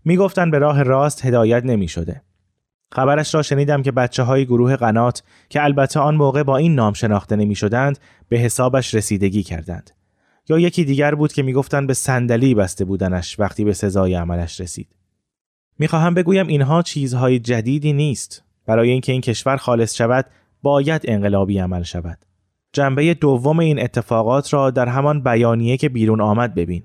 می‌گفتند 0.05 0.51
به 0.51 0.59
راه 0.59 0.83
راست 0.83 1.27
هدایت 1.27 1.65
نمی 1.65 1.89
شده 1.89 2.23
خبرش 2.93 3.35
را 3.35 3.43
شنیدم 3.43 3.83
که 3.83 3.93
بچه 3.93 4.23
های 4.23 4.47
گروه 4.47 4.77
قنات 4.77 5.23
که 5.49 5.65
البته 5.65 6.01
آن 6.01 6.15
موقع 6.15 6.43
با 6.43 6.57
این 6.57 6.75
نام 6.75 6.93
شناخته 6.93 7.37
نمی 7.37 7.55
شدند 7.55 7.99
به 8.29 8.39
حسابش 8.39 8.95
رسیدگی 8.95 9.43
کردند. 9.43 9.91
یا 10.49 10.59
یکی 10.59 10.85
دیگر 10.85 11.15
بود 11.15 11.33
که 11.33 11.43
می‌گفتند 11.43 11.87
به 11.87 11.95
صندلی 11.95 12.55
بسته 12.55 12.85
بودنش 12.85 13.41
وقتی 13.41 13.65
به 13.65 13.73
سزای 13.73 14.15
عملش 14.15 14.61
رسید. 14.61 14.89
می‌خواهم 15.79 16.15
بگویم 16.15 16.47
اینها 16.47 16.83
چیزهای 16.83 17.39
جدیدی 17.39 17.93
نیست. 17.93 18.43
برای 18.67 18.91
اینکه 18.91 19.13
این 19.13 19.21
کشور 19.21 19.57
خالص 19.57 19.95
شود 19.95 20.27
باید 20.63 21.03
انقلابی 21.05 21.59
عمل 21.59 21.83
شود. 21.83 22.19
جنبه 22.73 23.15
دوم 23.15 23.59
این 23.59 23.81
اتفاقات 23.81 24.53
را 24.53 24.71
در 24.71 24.89
همان 24.89 25.23
بیانیه 25.23 25.77
که 25.77 25.89
بیرون 25.89 26.21
آمد 26.21 26.55
ببین. 26.55 26.83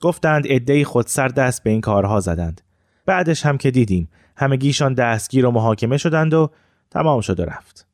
گفتند 0.00 0.46
عدهای 0.48 0.84
خودسر 0.84 1.28
دست 1.28 1.64
به 1.64 1.70
این 1.70 1.80
کارها 1.80 2.20
زدند. 2.20 2.60
بعدش 3.06 3.46
هم 3.46 3.58
که 3.58 3.70
دیدیم 3.70 4.08
همگیشان 4.36 4.94
دستگیر 4.94 5.46
و 5.46 5.50
محاکمه 5.50 5.96
شدند 5.96 6.34
و 6.34 6.50
تمام 6.90 7.20
شد 7.20 7.40
و 7.40 7.44
رفت. 7.44 7.91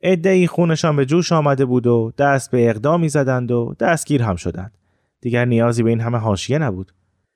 ای 0.00 0.46
خونشان 0.46 0.96
به 0.96 1.06
جوش 1.06 1.32
آمده 1.32 1.64
بود 1.64 1.86
و 1.86 2.12
دست 2.18 2.50
به 2.50 2.70
اقدامی 2.70 3.08
زدند 3.08 3.50
و 3.50 3.74
دستگیر 3.80 4.22
هم 4.22 4.36
شدند. 4.36 4.78
دیگر 5.20 5.44
نیازی 5.44 5.82
به 5.82 5.90
این 5.90 6.00
همه 6.00 6.18
حاشیه 6.18 6.58
نبود. 6.58 6.92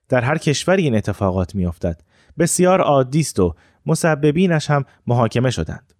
در 0.08 0.20
هر 0.20 0.38
کشوری 0.38 0.82
این 0.82 0.96
اتفاقات 0.96 1.54
میافتد. 1.54 2.00
بسیار 2.38 2.80
عادی 2.80 3.20
است 3.20 3.40
و 3.40 3.54
مسببینش 3.86 4.70
هم 4.70 4.84
محاکمه 5.06 5.50
شدند. 5.50 5.94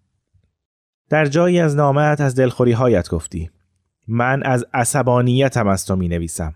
در 1.11 1.27
جایی 1.27 1.61
از 1.61 1.77
نامت 1.77 2.21
از 2.21 2.35
دلخوری 2.35 2.73
هایت 2.73 3.09
گفتی. 3.09 3.51
من 4.09 4.43
از 4.43 4.65
عصبانیتم 4.75 5.69
از 5.69 5.87
تو 5.87 5.97
می 5.97 6.09
نویسم. 6.09 6.55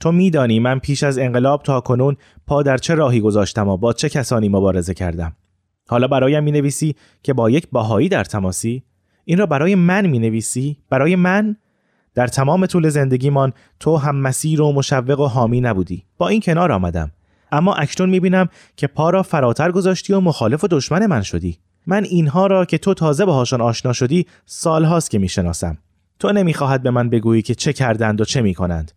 تو 0.00 0.12
میدانی 0.12 0.60
من 0.60 0.78
پیش 0.78 1.02
از 1.02 1.18
انقلاب 1.18 1.62
تا 1.62 1.80
کنون 1.80 2.16
پا 2.46 2.62
در 2.62 2.76
چه 2.76 2.94
راهی 2.94 3.20
گذاشتم 3.20 3.68
و 3.68 3.76
با 3.76 3.92
چه 3.92 4.08
کسانی 4.08 4.48
مبارزه 4.48 4.94
کردم 4.94 5.36
حالا 5.88 6.08
برایم 6.08 6.42
می 6.42 6.52
نویسی 6.52 6.94
که 7.22 7.32
با 7.32 7.50
یک 7.50 7.68
باهایی 7.72 8.08
در 8.08 8.24
تماسی 8.24 8.82
این 9.24 9.38
را 9.38 9.46
برای 9.46 9.74
من 9.74 10.06
می 10.06 10.18
نویسی 10.18 10.76
برای 10.90 11.16
من؟ 11.16 11.56
در 12.14 12.26
تمام 12.26 12.66
طول 12.66 12.88
زندگیمان 12.88 13.52
تو 13.80 13.96
هم 13.96 14.16
مسیر 14.16 14.62
و 14.62 14.72
مشوق 14.72 15.20
و 15.20 15.26
حامی 15.26 15.60
نبودی. 15.60 16.04
با 16.18 16.28
این 16.28 16.40
کنار 16.40 16.72
آمدم. 16.72 17.10
اما 17.52 17.74
اکنون 17.74 18.10
می 18.10 18.20
بینم 18.20 18.48
که 18.76 18.86
پا 18.86 19.10
را 19.10 19.22
فراتر 19.22 19.72
گذاشتی 19.72 20.12
و 20.12 20.20
مخالف 20.20 20.64
و 20.64 20.68
دشمن 20.70 21.06
من 21.06 21.22
شدی. 21.22 21.58
من 21.86 22.04
اینها 22.04 22.46
را 22.46 22.64
که 22.64 22.78
تو 22.78 22.94
تازه 22.94 23.24
باهاشان 23.24 23.60
آشنا 23.60 23.92
شدی 23.92 24.26
سالهاست 24.46 25.10
که 25.10 25.18
می‌شناسم. 25.18 25.78
تو 26.18 26.32
نمی‌خواهد 26.32 26.82
به 26.82 26.90
من 26.90 27.08
بگویی 27.08 27.42
که 27.42 27.54
چه 27.54 27.72
کردند 27.72 28.20
و 28.20 28.24
چه 28.24 28.42
می‌کنند. 28.42 28.92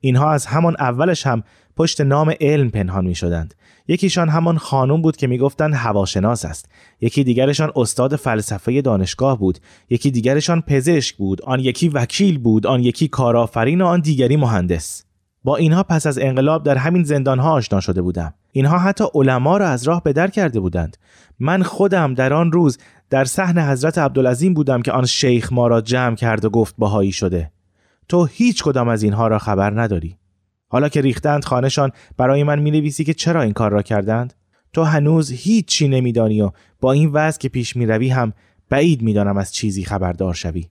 اینها 0.00 0.32
از 0.32 0.46
همان 0.46 0.76
اولش 0.78 1.26
هم 1.26 1.42
پشت 1.76 2.00
نام 2.00 2.34
علم 2.40 2.70
پنهان 2.70 3.04
می 3.04 3.14
شدند. 3.14 3.54
یکیشان 3.88 4.28
همان 4.28 4.58
خانم 4.58 5.02
بود 5.02 5.16
که 5.16 5.26
می‌گفتند 5.26 5.74
هواشناس 5.74 6.44
است. 6.44 6.68
یکی 7.00 7.24
دیگرشان 7.24 7.72
استاد 7.76 8.16
فلسفه 8.16 8.82
دانشگاه 8.82 9.38
بود. 9.38 9.58
یکی 9.90 10.10
دیگرشان 10.10 10.60
پزشک 10.60 11.16
بود. 11.16 11.42
آن 11.42 11.60
یکی 11.60 11.88
وکیل 11.88 12.38
بود. 12.38 12.66
آن 12.66 12.82
یکی 12.82 13.08
کارآفرین 13.08 13.80
و 13.80 13.86
آن 13.86 14.00
دیگری 14.00 14.36
مهندس. 14.36 15.04
با 15.44 15.56
اینها 15.56 15.82
پس 15.82 16.06
از 16.06 16.18
انقلاب 16.18 16.64
در 16.64 16.76
همین 16.76 17.04
زندانها 17.04 17.52
آشنا 17.52 17.80
شده 17.80 18.02
بودم. 18.02 18.34
اینها 18.52 18.78
حتی 18.78 19.04
علما 19.14 19.56
را 19.56 19.68
از 19.68 19.84
راه 19.84 20.02
به 20.02 20.12
در 20.12 20.28
کرده 20.28 20.60
بودند. 20.60 20.96
من 21.40 21.62
خودم 21.62 22.14
در 22.14 22.32
آن 22.32 22.52
روز 22.52 22.78
در 23.10 23.24
صحن 23.24 23.58
حضرت 23.58 23.98
عبدالعظیم 23.98 24.54
بودم 24.54 24.82
که 24.82 24.92
آن 24.92 25.06
شیخ 25.06 25.52
ما 25.52 25.66
را 25.66 25.80
جمع 25.80 26.16
کرد 26.16 26.44
و 26.44 26.50
گفت 26.50 26.74
باهایی 26.78 27.12
شده. 27.12 27.50
تو 28.08 28.24
هیچ 28.24 28.62
کدام 28.62 28.88
از 28.88 29.02
اینها 29.02 29.26
را 29.26 29.38
خبر 29.38 29.80
نداری 29.80 30.16
حالا 30.72 30.88
که 30.88 31.00
ریختند 31.00 31.44
خانهشان 31.44 31.90
برای 32.16 32.44
من 32.44 32.58
می 32.58 32.70
نویسی 32.70 33.04
که 33.04 33.14
چرا 33.14 33.42
این 33.42 33.52
کار 33.52 33.70
را 33.70 33.82
کردند؟ 33.82 34.34
تو 34.72 34.82
هنوز 34.82 35.30
هیچی 35.30 35.88
نمیدانی 35.88 36.42
و 36.42 36.50
با 36.80 36.92
این 36.92 37.10
وضع 37.12 37.38
که 37.38 37.48
پیش 37.48 37.76
می‌روی 37.76 38.08
هم 38.08 38.32
بعید 38.68 39.02
می‌دانم 39.02 39.36
از 39.36 39.52
چیزی 39.54 39.84
خبردار 39.84 40.34
شوی. 40.34 40.68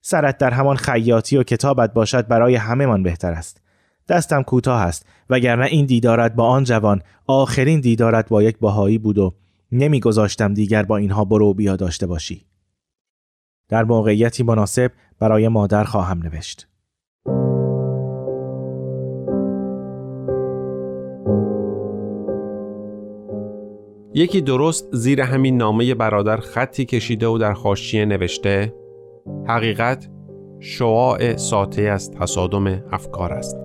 سرت 0.00 0.38
در 0.38 0.50
همان 0.50 0.76
خیاطی 0.76 1.36
و 1.36 1.42
کتابت 1.42 1.92
باشد 1.92 2.28
برای 2.28 2.54
همه 2.54 2.86
من 2.86 3.02
بهتر 3.02 3.32
است. 3.32 3.60
دستم 4.08 4.42
کوتاه 4.42 4.80
است 4.80 5.06
وگرنه 5.30 5.66
این 5.66 5.86
دیدارت 5.86 6.34
با 6.34 6.44
آن 6.44 6.64
جوان 6.64 7.02
آخرین 7.26 7.80
دیدارت 7.80 8.28
با 8.28 8.42
یک 8.42 8.58
باهایی 8.58 8.98
بود 8.98 9.18
و 9.18 9.34
نمیگذاشتم 9.72 10.54
دیگر 10.54 10.82
با 10.82 10.96
اینها 10.96 11.24
برو 11.24 11.54
بیا 11.54 11.76
داشته 11.76 12.06
باشی. 12.06 12.46
در 13.68 13.84
موقعیتی 13.84 14.42
مناسب 14.42 14.92
برای 15.18 15.48
مادر 15.48 15.84
خواهم 15.84 16.22
نوشت. 16.22 16.69
یکی 24.14 24.40
درست 24.40 24.88
زیر 24.92 25.20
همین 25.20 25.56
نامه 25.56 25.94
برادر 25.94 26.36
خطی 26.36 26.84
کشیده 26.84 27.26
و 27.26 27.38
در 27.38 27.54
خاشیه 27.54 28.04
نوشته 28.04 28.74
حقیقت 29.48 30.08
شعاع 30.60 31.36
ساته 31.36 31.82
از 31.82 32.10
تصادم 32.10 32.84
افکار 32.92 33.32
است. 33.32 33.56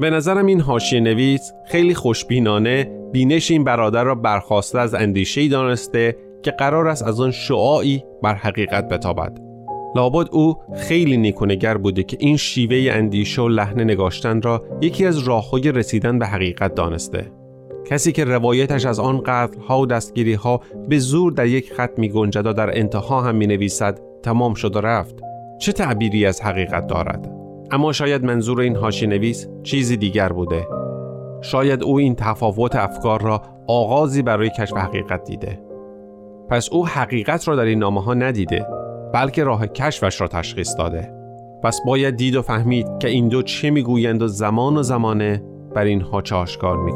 به 0.00 0.10
نظرم 0.10 0.46
این 0.46 0.60
حاشیه 0.60 1.00
نویس 1.00 1.52
خیلی 1.66 1.94
خوشبینانه 1.94 2.90
بینش 3.12 3.50
این 3.50 3.64
برادر 3.64 4.04
را 4.04 4.14
برخواسته 4.14 4.78
از 4.78 4.94
اندیشه 4.94 5.48
دانسته 5.48 6.16
که 6.42 6.50
قرار 6.50 6.88
است 6.88 7.02
از 7.02 7.20
آن 7.20 7.30
شعاعی 7.30 8.04
بر 8.22 8.34
حقیقت 8.34 8.88
بتابد. 8.88 9.38
لابد 9.96 10.28
او 10.32 10.56
خیلی 10.76 11.16
نیکونگر 11.16 11.76
بوده 11.76 12.02
که 12.02 12.16
این 12.20 12.36
شیوه 12.36 12.92
اندیشه 12.92 13.42
و 13.42 13.48
لحن 13.48 13.80
نگاشتن 13.80 14.42
را 14.42 14.64
یکی 14.80 15.06
از 15.06 15.18
راههای 15.18 15.72
رسیدن 15.72 16.18
به 16.18 16.26
حقیقت 16.26 16.74
دانسته. 16.74 17.41
کسی 17.84 18.12
که 18.12 18.24
روایتش 18.24 18.86
از 18.86 19.00
آن 19.00 19.22
قتل 19.26 19.60
ها 19.60 19.80
و 19.80 19.86
دستگیری 19.86 20.34
ها 20.34 20.60
به 20.88 20.98
زور 20.98 21.32
در 21.32 21.46
یک 21.46 21.72
خط 21.72 21.98
می 21.98 22.08
گنجد 22.08 22.46
و 22.46 22.52
در 22.52 22.78
انتها 22.78 23.20
هم 23.20 23.34
می 23.34 23.46
نویسد 23.46 24.00
تمام 24.22 24.54
شد 24.54 24.76
و 24.76 24.80
رفت. 24.80 25.20
چه 25.60 25.72
تعبیری 25.72 26.26
از 26.26 26.42
حقیقت 26.42 26.86
دارد؟ 26.86 27.32
اما 27.70 27.92
شاید 27.92 28.24
منظور 28.24 28.60
این 28.60 28.76
هاشی 28.76 29.06
نویس 29.06 29.48
چیزی 29.62 29.96
دیگر 29.96 30.28
بوده. 30.28 30.66
شاید 31.42 31.82
او 31.82 31.98
این 31.98 32.14
تفاوت 32.14 32.76
افکار 32.76 33.22
را 33.22 33.42
آغازی 33.66 34.22
برای 34.22 34.50
کشف 34.58 34.76
حقیقت 34.76 35.24
دیده. 35.24 35.60
پس 36.48 36.68
او 36.72 36.86
حقیقت 36.86 37.48
را 37.48 37.56
در 37.56 37.64
این 37.64 37.78
نامه 37.78 38.02
ها 38.02 38.14
ندیده 38.14 38.66
بلکه 39.14 39.44
راه 39.44 39.66
کشفش 39.66 40.20
را 40.20 40.28
تشخیص 40.28 40.76
داده. 40.78 41.14
پس 41.62 41.80
باید 41.86 42.16
دید 42.16 42.36
و 42.36 42.42
فهمید 42.42 42.86
که 43.00 43.08
این 43.08 43.28
دو 43.28 43.42
چه 43.42 43.70
می‌گویند 43.70 44.22
و 44.22 44.28
زمان 44.28 44.76
و 44.76 44.82
زمانه 44.82 45.42
بر 45.74 45.84
اینها 45.84 46.22
چه 46.22 46.34
آشکار 46.34 46.76
می 46.76 46.92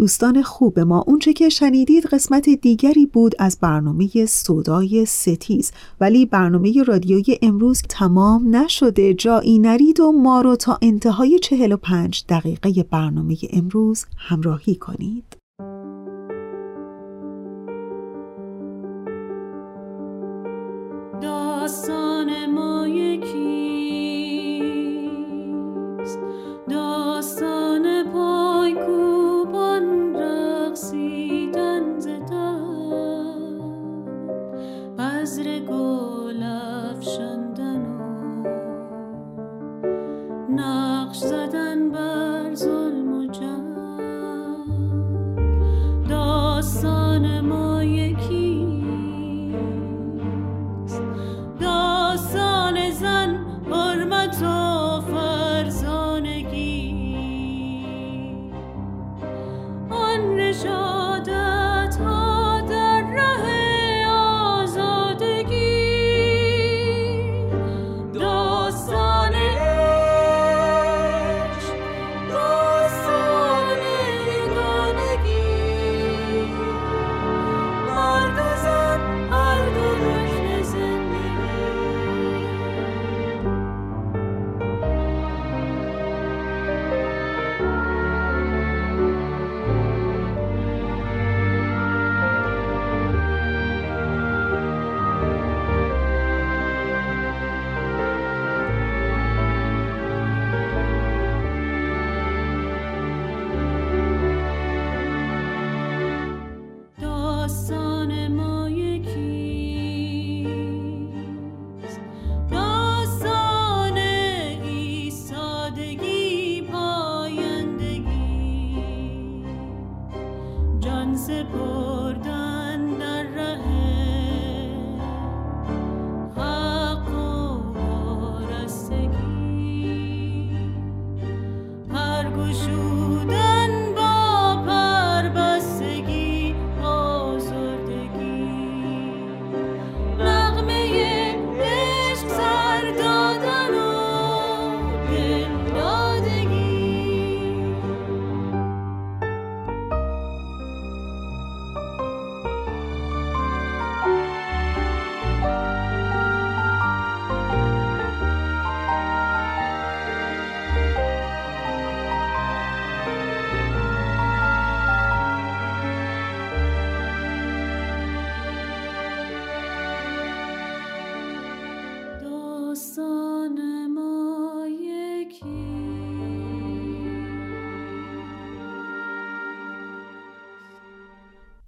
دوستان 0.00 0.42
خوب 0.42 0.80
ما. 0.80 1.04
اونچه 1.06 1.32
که 1.32 1.48
شنیدید 1.48 2.06
قسمت 2.06 2.48
دیگری 2.48 3.06
بود 3.06 3.34
از 3.38 3.58
برنامه 3.60 4.26
صدای 4.26 5.06
ستیز. 5.06 5.72
ولی 6.00 6.26
برنامه 6.26 6.82
رادیوی 6.82 7.38
امروز 7.42 7.82
تمام 7.88 8.56
نشده. 8.56 9.14
جایی 9.14 9.58
نرید 9.58 10.00
و 10.00 10.12
ما 10.12 10.40
رو 10.40 10.56
تا 10.56 10.78
انتهای 10.82 11.38
45 11.38 12.24
دقیقه 12.28 12.82
برنامه 12.82 13.36
امروز 13.52 14.06
همراهی 14.16 14.74
کنید. 14.74 15.39
Ramadan. 54.10 54.59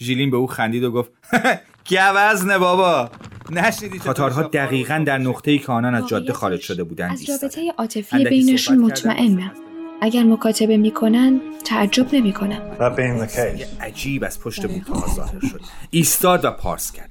ژیلین 0.03 0.31
به 0.31 0.37
او 0.37 0.47
خندید 0.47 0.85
و 0.85 0.91
گفت 0.91 1.11
گوزنه 1.91 2.59
بابا؟ 2.59 3.11
نشنیدی 3.51 3.99
تاتارها 3.99 4.43
دقیقا 4.43 5.05
در 5.07 5.19
نقطه‌ای 5.19 5.59
که 5.59 5.73
آنان 5.73 5.95
از 5.95 6.09
جاده 6.09 6.33
خارج 6.33 6.61
شده 6.61 6.85
بودند 6.85 7.13
از. 7.13 7.43
رابطه 7.43 7.73
عاطفی 7.79 8.25
بینشون. 8.25 8.79
مطمئنم 8.79 9.53
اگر 10.01 10.23
مکاتبه 10.23 10.77
می‌کنن 10.77 11.41
تعجب 11.65 12.15
نمی‌کنم 12.15 12.63
عجیب 13.81 14.25
از 14.25 14.41
پشت 14.41 14.67
بوتها 14.67 15.15
ظاهر 15.15 15.41
شد. 15.41 15.61
ایستاد 15.91 16.45
و 16.45 16.51
پارس 16.51 16.93
کرد. 16.93 17.11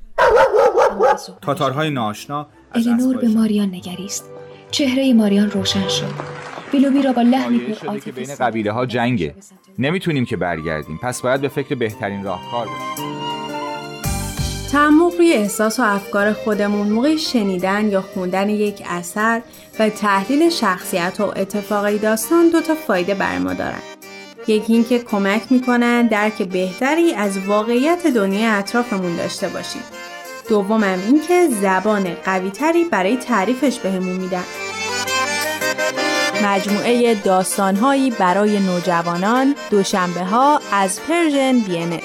تاتارهای 1.42 1.90
ناآشنا 1.90 2.48
از 2.72 2.88
الینور 2.88 3.18
به 3.18 3.28
ماریان 3.28 3.68
نگریست. 3.68 4.26
چهره 4.72 5.14
ماریان 5.14 5.52
روشن 5.52 5.88
شد. 5.88 6.51
بیلوبی 6.72 7.02
را 7.02 7.14
با 7.14 7.22
لحنی 7.22 7.76
شده 7.82 8.00
که 8.00 8.12
بین 8.12 8.36
قبیله 8.36 8.72
ها 8.72 8.86
جنگه 8.86 9.36
نمی‌تونیم 9.80 10.26
که 10.26 10.38
برگردیم 10.38 11.00
پس 11.04 11.22
باید 11.22 11.42
به 11.42 11.48
فکر 11.48 11.76
بهترین 11.76 12.24
راهکار 12.24 12.68
باشیم 12.68 13.12
تعمق 14.72 15.16
روی 15.18 15.34
احساس 15.34 15.80
و 15.80 15.84
افکار 15.84 16.34
خودمون 16.34 16.90
موقع 16.90 17.16
شنیدن 17.16 17.90
یا 17.90 18.02
خوندن 18.02 18.50
یک 18.50 18.84
اثر 18.90 19.42
و 19.80 19.90
تحلیل 19.90 20.50
شخصیت 20.50 21.20
و 21.20 21.24
اتفاقی 21.24 21.98
داستان 21.98 22.50
دو 22.50 22.62
تا 22.62 22.76
فایده 22.76 23.16
بر 23.16 23.38
ما 23.38 23.54
دارن. 23.54 23.80
یکی 24.48 24.74
اینکه 24.74 25.00
کمک 25.00 25.42
می‌کنن 25.50 26.08
درک 26.08 26.42
بهتری 26.42 27.14
از 27.14 27.48
واقعیت 27.48 28.08
دنیای 28.08 28.46
اطرافمون 28.46 29.16
داشته 29.16 29.48
باشیم. 29.48 29.82
دومم 30.50 31.00
اینکه 31.08 31.48
زبان 31.62 32.04
قویتری 32.26 32.84
برای 32.84 33.18
تعریفش 33.18 33.80
بهمون 33.80 34.16
میدن. 34.16 34.44
مجموعه 36.44 37.16
داستانهایی 37.16 38.12
برای 38.12 38.60
نوجوانان 38.60 39.56
دوشنبه 39.72 40.24
ها 40.24 40.60
از 40.72 41.00
پرژن 41.08 41.60
بی 41.60 42.00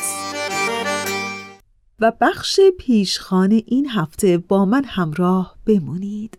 و 2.01 2.13
بخش 2.21 2.61
پیشخانه 2.79 3.63
این 3.67 3.89
هفته 3.89 4.39
با 4.39 4.65
من 4.65 4.85
همراه 4.85 5.57
بمونید. 5.67 6.39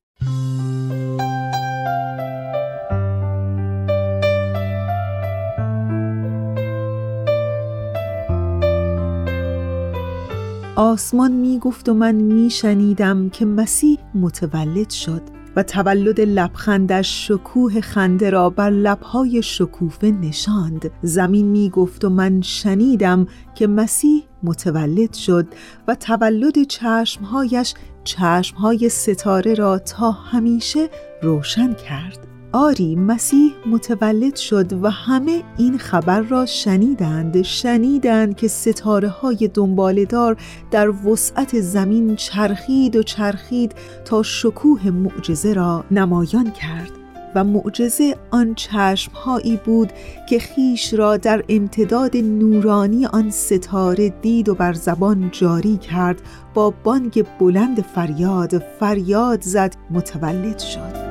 آسمان 10.76 11.32
می 11.32 11.60
گفت 11.60 11.90
و 11.90 11.94
من 11.94 12.16
می 12.16 12.50
شنیدم 12.50 13.30
که 13.30 13.46
مسیح 13.46 14.00
متولد 14.16 14.90
شد 14.90 15.37
و 15.58 15.64
تولد 15.64 16.22
لبخندش 16.22 17.28
شکوه 17.28 17.82
خنده 17.82 18.30
را 18.30 18.50
بر 18.50 18.70
لبهای 18.70 19.42
شکوفه 19.44 20.08
نشاند. 20.08 20.92
زمین 21.02 21.46
می 21.46 21.70
گفت 21.70 22.06
و 22.06 22.10
من 22.10 22.42
شنیدم 22.42 23.28
که 23.56 23.68
مسیح 23.68 24.24
متولد 24.44 25.14
شد 25.14 25.48
و 25.88 25.96
تولد 25.96 26.64
چشمهایش 26.64 27.74
چشمهای 28.04 28.90
ستاره 28.90 29.54
را 29.54 29.80
تا 29.80 30.12
همیشه 30.12 30.90
روشن 31.22 31.74
کرد. 31.74 32.37
آری 32.54 32.96
مسیح 32.96 33.52
متولد 33.66 34.36
شد 34.36 34.74
و 34.74 34.90
همه 34.90 35.44
این 35.58 35.78
خبر 35.78 36.22
را 36.22 36.46
شنیدند. 36.46 37.42
شنیدند 37.42 38.36
که 38.36 38.48
ستاره 38.48 39.08
های 39.08 39.50
دنبالدار 39.54 40.38
در 40.72 40.90
وسعت 40.90 41.60
زمین 41.60 42.16
چرخید 42.16 42.96
و 42.96 43.04
چرخید 43.04 43.76
تا 44.06 44.24
شکوه 44.24 44.90
معجزه 44.90 45.54
را 45.54 45.86
نمایان 45.92 46.52
کرد 46.52 46.92
و 47.36 47.44
معجزه 47.44 48.16
آن 48.32 48.56
چشمهایی 48.56 49.60
بود 49.66 49.90
که 50.30 50.40
خیش 50.40 50.94
را 50.94 51.18
در 51.18 51.44
امتداد 51.50 52.18
نورانی 52.18 53.06
آن 53.06 53.30
ستاره 53.30 54.10
دید 54.10 54.50
و 54.50 54.56
بر 54.56 54.74
زبان 54.74 55.30
جاری 55.32 55.78
کرد 55.78 56.22
با 56.54 56.74
بانگ 56.84 57.26
بلند 57.40 57.82
فریاد 57.82 58.64
فریاد 58.80 59.42
زد 59.42 59.76
متولد 59.92 60.60
شد. 60.60 61.07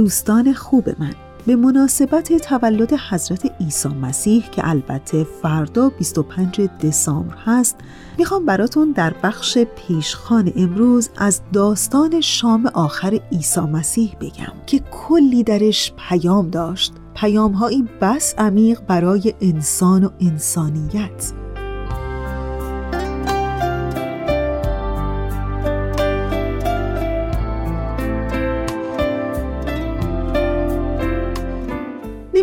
دوستان 0.00 0.52
خوب 0.52 0.88
من. 0.98 1.14
به 1.46 1.56
مناسبت 1.56 2.32
تولد 2.32 2.92
حضرت 3.10 3.52
عیسی 3.60 3.88
مسیح 3.88 4.50
که 4.50 4.68
البته 4.68 5.26
فردا 5.42 5.88
25 5.88 6.60
دسامبر 6.60 7.34
هست 7.44 7.76
می‌خوام 8.18 8.44
براتون 8.44 8.92
در 8.92 9.14
بخش 9.22 9.58
پیشخان 9.58 10.52
امروز 10.56 11.10
از 11.16 11.40
داستان 11.52 12.20
شام 12.20 12.66
آخر 12.66 13.20
عیسی 13.32 13.60
مسیح 13.60 14.16
بگم 14.20 14.52
که 14.66 14.78
کلی 14.78 15.42
درش 15.42 15.92
پیام 16.08 16.50
داشت. 16.50 16.92
پیامهایی 17.14 17.88
بس 18.00 18.34
عمیق 18.38 18.80
برای 18.80 19.34
انسان 19.40 20.04
و 20.04 20.10
انسانیت. 20.20 21.32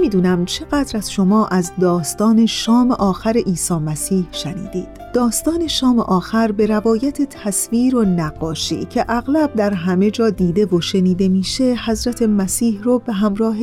نمی‌دونم 0.08 0.46
چقدر 0.46 0.98
از 0.98 1.12
شما 1.12 1.48
از 1.48 1.72
داستان 1.80 2.46
شام 2.46 2.92
آخر 2.92 3.38
عیسی 3.38 3.74
مسیح 3.74 4.28
شنیدید. 4.32 4.88
داستان 5.14 5.68
شام 5.68 6.00
آخر 6.00 6.52
به 6.52 6.66
روایت 6.66 7.22
تصویر 7.22 7.96
و 7.96 8.04
نقاشی 8.04 8.86
که 8.86 9.06
اغلب 9.10 9.54
در 9.56 9.74
همه 9.74 10.12
جا 10.12 10.30
دیده 10.30 10.66
و 10.66 10.82
شنیده 10.82 11.28
میشه 11.28 11.76
حضرت 11.86 12.22
مسیح 12.22 12.82
رو 12.84 13.00
به 13.00 13.14
همراه 13.14 13.58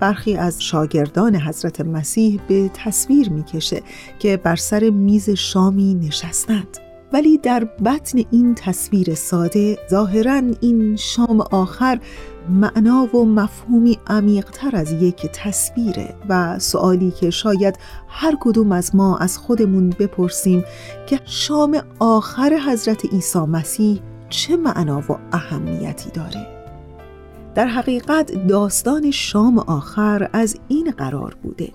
برخی 0.00 0.36
از 0.36 0.62
شاگردان 0.62 1.36
حضرت 1.36 1.80
مسیح 1.80 2.40
به 2.48 2.70
تصویر 2.74 3.30
می‌کشه 3.30 3.82
که 4.18 4.36
بر 4.36 4.56
سر 4.56 4.90
میز 4.90 5.30
شامی 5.30 5.94
نشستند. 5.94 6.78
ولی 7.12 7.38
در 7.38 7.64
بطن 7.64 8.18
این 8.30 8.54
تصویر 8.54 9.14
ساده 9.14 9.78
ظاهرا 9.90 10.42
این 10.60 10.96
شام 10.96 11.40
آخر 11.40 12.00
معنا 12.48 13.16
و 13.16 13.24
مفهومی 13.24 13.98
عمیقتر 14.06 14.76
از 14.76 14.92
یک 14.92 15.26
تصویره 15.32 16.14
و 16.28 16.58
سوالی 16.58 17.10
که 17.10 17.30
شاید 17.30 17.78
هر 18.08 18.36
کدوم 18.40 18.72
از 18.72 18.94
ما 18.94 19.18
از 19.18 19.38
خودمون 19.38 19.90
بپرسیم 19.90 20.64
که 21.06 21.20
شام 21.24 21.82
آخر 21.98 22.58
حضرت 22.66 23.04
عیسی 23.04 23.38
مسیح 23.38 24.00
چه 24.28 24.56
معنا 24.56 25.02
و 25.08 25.18
اهمیتی 25.32 26.10
داره. 26.10 26.46
در 27.54 27.66
حقیقت 27.66 28.46
داستان 28.46 29.10
شام 29.10 29.58
آخر 29.58 30.30
از 30.32 30.56
این 30.68 30.90
قرار 30.90 31.36
بوده. 31.42 31.68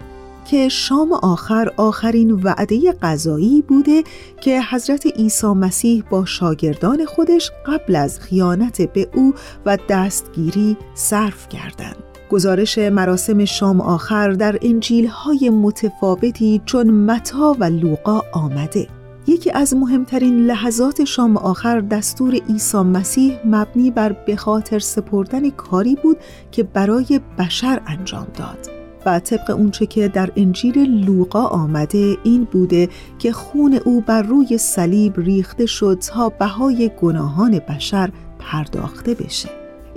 که 0.45 0.69
شام 0.69 1.13
آخر 1.13 1.71
آخرین 1.77 2.31
وعده 2.31 2.91
غذایی 3.01 3.61
بوده 3.61 4.03
که 4.41 4.61
حضرت 4.71 5.05
عیسی 5.05 5.47
مسیح 5.47 6.03
با 6.09 6.25
شاگردان 6.25 7.05
خودش 7.05 7.51
قبل 7.65 7.95
از 7.95 8.19
خیانت 8.19 8.81
به 8.81 9.07
او 9.15 9.33
و 9.65 9.77
دستگیری 9.89 10.77
صرف 10.93 11.49
کردند. 11.49 11.95
گزارش 12.29 12.77
مراسم 12.77 13.45
شام 13.45 13.81
آخر 13.81 14.31
در 14.31 14.59
انجیل‌های 14.61 15.49
متفاوتی 15.49 16.61
چون 16.65 16.91
متا 16.91 17.55
و 17.59 17.63
لوقا 17.63 18.21
آمده. 18.33 18.87
یکی 19.27 19.51
از 19.51 19.73
مهمترین 19.73 20.45
لحظات 20.45 21.03
شام 21.03 21.37
آخر 21.37 21.79
دستور 21.79 22.33
عیسی 22.33 22.77
مسیح 22.77 23.39
مبنی 23.45 23.91
بر 23.91 24.11
به 24.11 24.35
خاطر 24.35 24.79
سپردن 24.79 25.49
کاری 25.49 25.95
بود 26.03 26.17
که 26.51 26.63
برای 26.63 27.19
بشر 27.39 27.81
انجام 27.87 28.27
داد. 28.37 28.74
و 29.05 29.19
طبق 29.19 29.49
اونچه 29.49 29.85
که 29.85 30.07
در 30.07 30.31
انجیل 30.35 31.05
لوقا 31.05 31.43
آمده 31.45 32.17
این 32.23 32.43
بوده 32.43 32.89
که 33.19 33.31
خون 33.31 33.79
او 33.85 34.01
بر 34.01 34.21
روی 34.21 34.57
صلیب 34.57 35.19
ریخته 35.19 35.65
شد 35.65 35.97
تا 36.01 36.29
بهای 36.29 36.91
گناهان 37.01 37.59
بشر 37.59 38.09
پرداخته 38.39 39.13
بشه. 39.13 39.49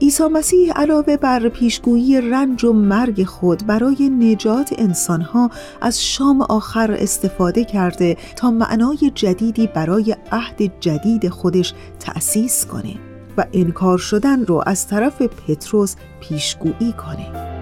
عیسی 0.03 0.29
مسیح 0.29 0.73
علاوه 0.73 1.17
بر 1.17 1.49
پیشگویی 1.49 2.21
رنج 2.21 2.65
و 2.65 2.73
مرگ 2.73 3.25
خود 3.25 3.67
برای 3.67 4.11
نجات 4.11 4.75
انسانها 4.79 5.51
از 5.81 6.05
شام 6.05 6.43
آخر 6.43 6.93
استفاده 6.93 7.65
کرده 7.65 8.17
تا 8.37 8.51
معنای 8.51 9.13
جدیدی 9.15 9.67
برای 9.67 10.17
عهد 10.33 10.81
جدید 10.81 11.29
خودش 11.29 11.75
تأسیس 12.01 12.67
کنه 12.67 12.95
و 13.37 13.45
انکار 13.53 13.99
شدن 13.99 14.45
رو 14.45 14.63
از 14.67 14.89
طرف 14.89 15.23
پتروس 15.23 15.97
پیشگویی 16.21 16.93
کنه. 16.93 17.59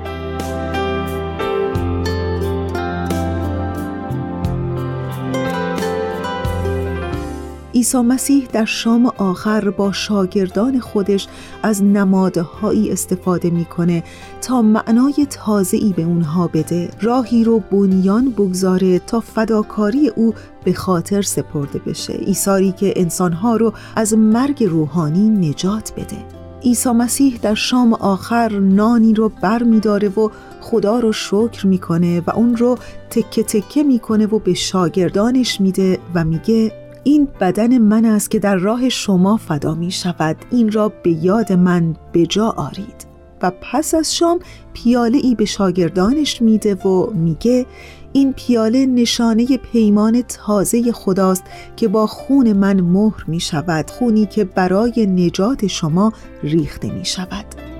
عیسی 7.86 7.98
مسیح 7.98 8.48
در 8.52 8.64
شام 8.64 9.06
آخر 9.06 9.70
با 9.70 9.92
شاگردان 9.92 10.80
خودش 10.80 11.28
از 11.62 11.84
نمادهایی 11.84 12.90
استفاده 12.90 13.50
می‌کنه 13.50 14.02
تا 14.42 14.62
معنای 14.62 15.26
تازه‌ای 15.30 15.92
به 15.92 16.02
اونها 16.02 16.46
بده. 16.46 16.90
راهی 17.00 17.44
رو 17.44 17.58
بنیان 17.58 18.30
بگذاره 18.30 18.98
تا 18.98 19.20
فداکاری 19.20 20.08
او 20.08 20.34
به 20.64 20.72
خاطر 20.72 21.22
سپرده 21.22 21.78
بشه. 21.78 22.12
ایساری 22.12 22.72
که 22.72 22.92
انسانها 22.96 23.56
رو 23.56 23.72
از 23.96 24.14
مرگ 24.14 24.64
روحانی 24.64 25.30
نجات 25.30 25.92
بده. 25.96 26.16
عیسی 26.62 26.90
مسیح 26.90 27.38
در 27.42 27.54
شام 27.54 27.92
آخر 27.92 28.58
نانی 28.58 29.14
رو 29.14 29.28
بر 29.42 29.62
می 29.62 29.80
داره 29.80 30.08
و 30.08 30.30
خدا 30.60 30.98
رو 30.98 31.12
شکر 31.12 31.66
می‌کنه 31.66 32.22
و 32.26 32.30
اون 32.30 32.56
رو 32.56 32.78
تکه 33.10 33.42
تکه 33.42 33.82
می‌کنه 33.82 34.26
و 34.26 34.38
به 34.38 34.54
شاگردانش 34.54 35.60
میده 35.60 35.98
و 36.14 36.24
میگه 36.24 36.85
این 37.06 37.28
بدن 37.40 37.78
من 37.78 38.04
است 38.04 38.30
که 38.30 38.38
در 38.38 38.56
راه 38.56 38.88
شما 38.88 39.36
فدا 39.36 39.74
می 39.74 39.90
شود. 39.90 40.36
این 40.50 40.72
را 40.72 40.88
به 40.88 41.10
یاد 41.10 41.52
من 41.52 41.96
به 42.12 42.26
جا 42.26 42.48
آرید. 42.48 43.06
و 43.42 43.52
پس 43.60 43.94
از 43.94 44.16
شام 44.16 44.38
پیاله 44.72 45.18
ای 45.18 45.34
به 45.34 45.44
شاگردانش 45.44 46.42
میده 46.42 46.74
و 46.74 47.10
میگه 47.10 47.66
این 48.12 48.32
پیاله 48.32 48.86
نشانه 48.86 49.56
پیمان 49.56 50.22
تازه 50.22 50.92
خداست 50.92 51.44
که 51.76 51.88
با 51.88 52.06
خون 52.06 52.52
من 52.52 52.80
مهر 52.80 53.24
می 53.26 53.40
شود 53.40 53.90
خونی 53.90 54.26
که 54.26 54.44
برای 54.44 55.06
نجات 55.06 55.66
شما 55.66 56.12
ریخته 56.42 56.90
می 56.90 57.04
شود. 57.04 57.75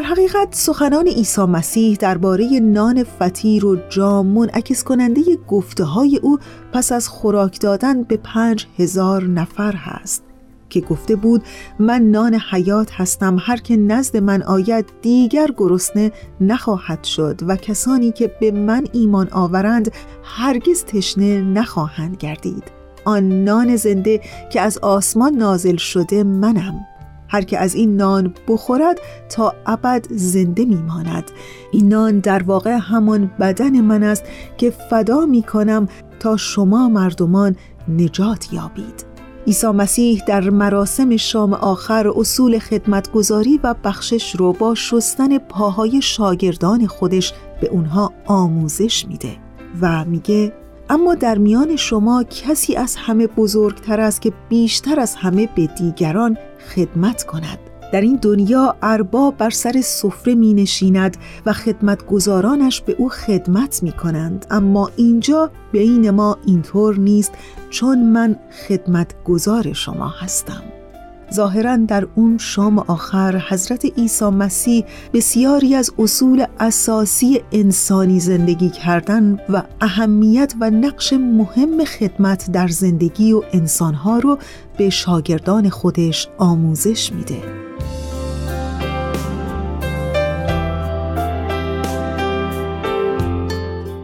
در 0.00 0.06
حقیقت 0.06 0.48
سخنان 0.54 1.08
عیسی 1.08 1.40
مسیح 1.40 1.96
درباره 1.96 2.60
نان 2.62 3.04
فطیر 3.04 3.66
و 3.66 3.76
جام 3.88 4.26
منعکس 4.26 4.84
کننده 4.84 5.22
گفته 5.48 5.84
های 5.84 6.16
او 6.22 6.38
پس 6.72 6.92
از 6.92 7.08
خوراک 7.08 7.60
دادن 7.60 8.02
به 8.02 8.16
پنج 8.16 8.66
هزار 8.78 9.22
نفر 9.24 9.72
هست 9.72 10.22
که 10.70 10.80
گفته 10.80 11.16
بود 11.16 11.42
من 11.78 12.02
نان 12.02 12.40
حیات 12.50 12.92
هستم 12.92 13.36
هر 13.40 13.56
که 13.56 13.76
نزد 13.76 14.16
من 14.16 14.42
آید 14.42 14.86
دیگر 15.02 15.48
گرسنه 15.56 16.12
نخواهد 16.40 17.04
شد 17.04 17.40
و 17.46 17.56
کسانی 17.56 18.12
که 18.12 18.28
به 18.40 18.50
من 18.50 18.86
ایمان 18.92 19.28
آورند 19.32 19.92
هرگز 20.24 20.84
تشنه 20.84 21.40
نخواهند 21.40 22.16
گردید. 22.16 22.64
آن 23.04 23.44
نان 23.44 23.76
زنده 23.76 24.20
که 24.52 24.60
از 24.60 24.78
آسمان 24.78 25.34
نازل 25.34 25.76
شده 25.76 26.24
منم. 26.24 26.89
هر 27.30 27.42
که 27.42 27.58
از 27.58 27.74
این 27.74 27.96
نان 27.96 28.34
بخورد 28.48 29.00
تا 29.28 29.54
ابد 29.66 30.06
زنده 30.10 30.64
میماند. 30.64 31.30
این 31.72 31.88
نان 31.88 32.18
در 32.18 32.42
واقع 32.42 32.70
همان 32.70 33.30
بدن 33.40 33.80
من 33.80 34.02
است 34.02 34.24
که 34.56 34.70
فدا 34.70 35.26
می 35.26 35.42
کنم 35.42 35.88
تا 36.20 36.36
شما 36.36 36.88
مردمان 36.88 37.56
نجات 37.88 38.52
یابید. 38.52 39.10
عیسی 39.46 39.66
مسیح 39.66 40.22
در 40.26 40.50
مراسم 40.50 41.16
شام 41.16 41.52
آخر 41.52 42.12
اصول 42.16 42.58
خدمتگذاری 42.58 43.60
و 43.62 43.74
بخشش 43.84 44.36
رو 44.36 44.52
با 44.52 44.74
شستن 44.74 45.38
پاهای 45.38 46.02
شاگردان 46.02 46.86
خودش 46.86 47.32
به 47.60 47.68
اونها 47.68 48.12
آموزش 48.26 49.06
میده 49.06 49.36
و 49.80 50.04
میگه 50.04 50.52
اما 50.90 51.14
در 51.14 51.38
میان 51.38 51.76
شما 51.76 52.24
کسی 52.24 52.76
از 52.76 52.96
همه 52.96 53.26
بزرگتر 53.26 54.00
است 54.00 54.22
که 54.22 54.32
بیشتر 54.48 55.00
از 55.00 55.14
همه 55.14 55.48
به 55.56 55.66
دیگران 55.66 56.36
خدمت 56.74 57.22
کند. 57.22 57.58
در 57.92 58.00
این 58.00 58.16
دنیا 58.16 58.76
ارباب 58.82 59.36
بر 59.36 59.50
سر 59.50 59.80
سفره 59.80 60.34
می 60.34 60.54
نشیند 60.54 61.16
و 61.46 61.52
خدمتگزارانش 61.52 62.80
به 62.80 62.96
او 62.98 63.08
خدمت 63.08 63.82
می 63.82 63.92
کنند. 63.92 64.46
اما 64.50 64.90
اینجا 64.96 65.50
بین 65.72 66.10
ما 66.10 66.38
اینطور 66.46 66.98
نیست 66.98 67.32
چون 67.70 68.04
من 68.04 68.36
خدمتگزار 68.68 69.72
شما 69.72 70.08
هستم. 70.08 70.62
ظاهرا 71.34 71.76
در 71.76 72.06
اون 72.14 72.38
شام 72.38 72.78
آخر 72.78 73.42
حضرت 73.48 73.84
عیسی 73.98 74.24
مسیح 74.24 74.84
بسیاری 75.12 75.74
از 75.74 75.90
اصول 75.98 76.46
اساسی 76.60 77.40
انسانی 77.52 78.20
زندگی 78.20 78.70
کردن 78.70 79.38
و 79.48 79.62
اهمیت 79.80 80.54
و 80.60 80.70
نقش 80.70 81.12
مهم 81.12 81.84
خدمت 81.84 82.50
در 82.52 82.68
زندگی 82.68 83.32
و 83.32 83.42
انسانها 83.52 84.18
رو 84.18 84.38
به 84.78 84.90
شاگردان 84.90 85.68
خودش 85.68 86.28
آموزش 86.38 87.12
میده. 87.12 87.42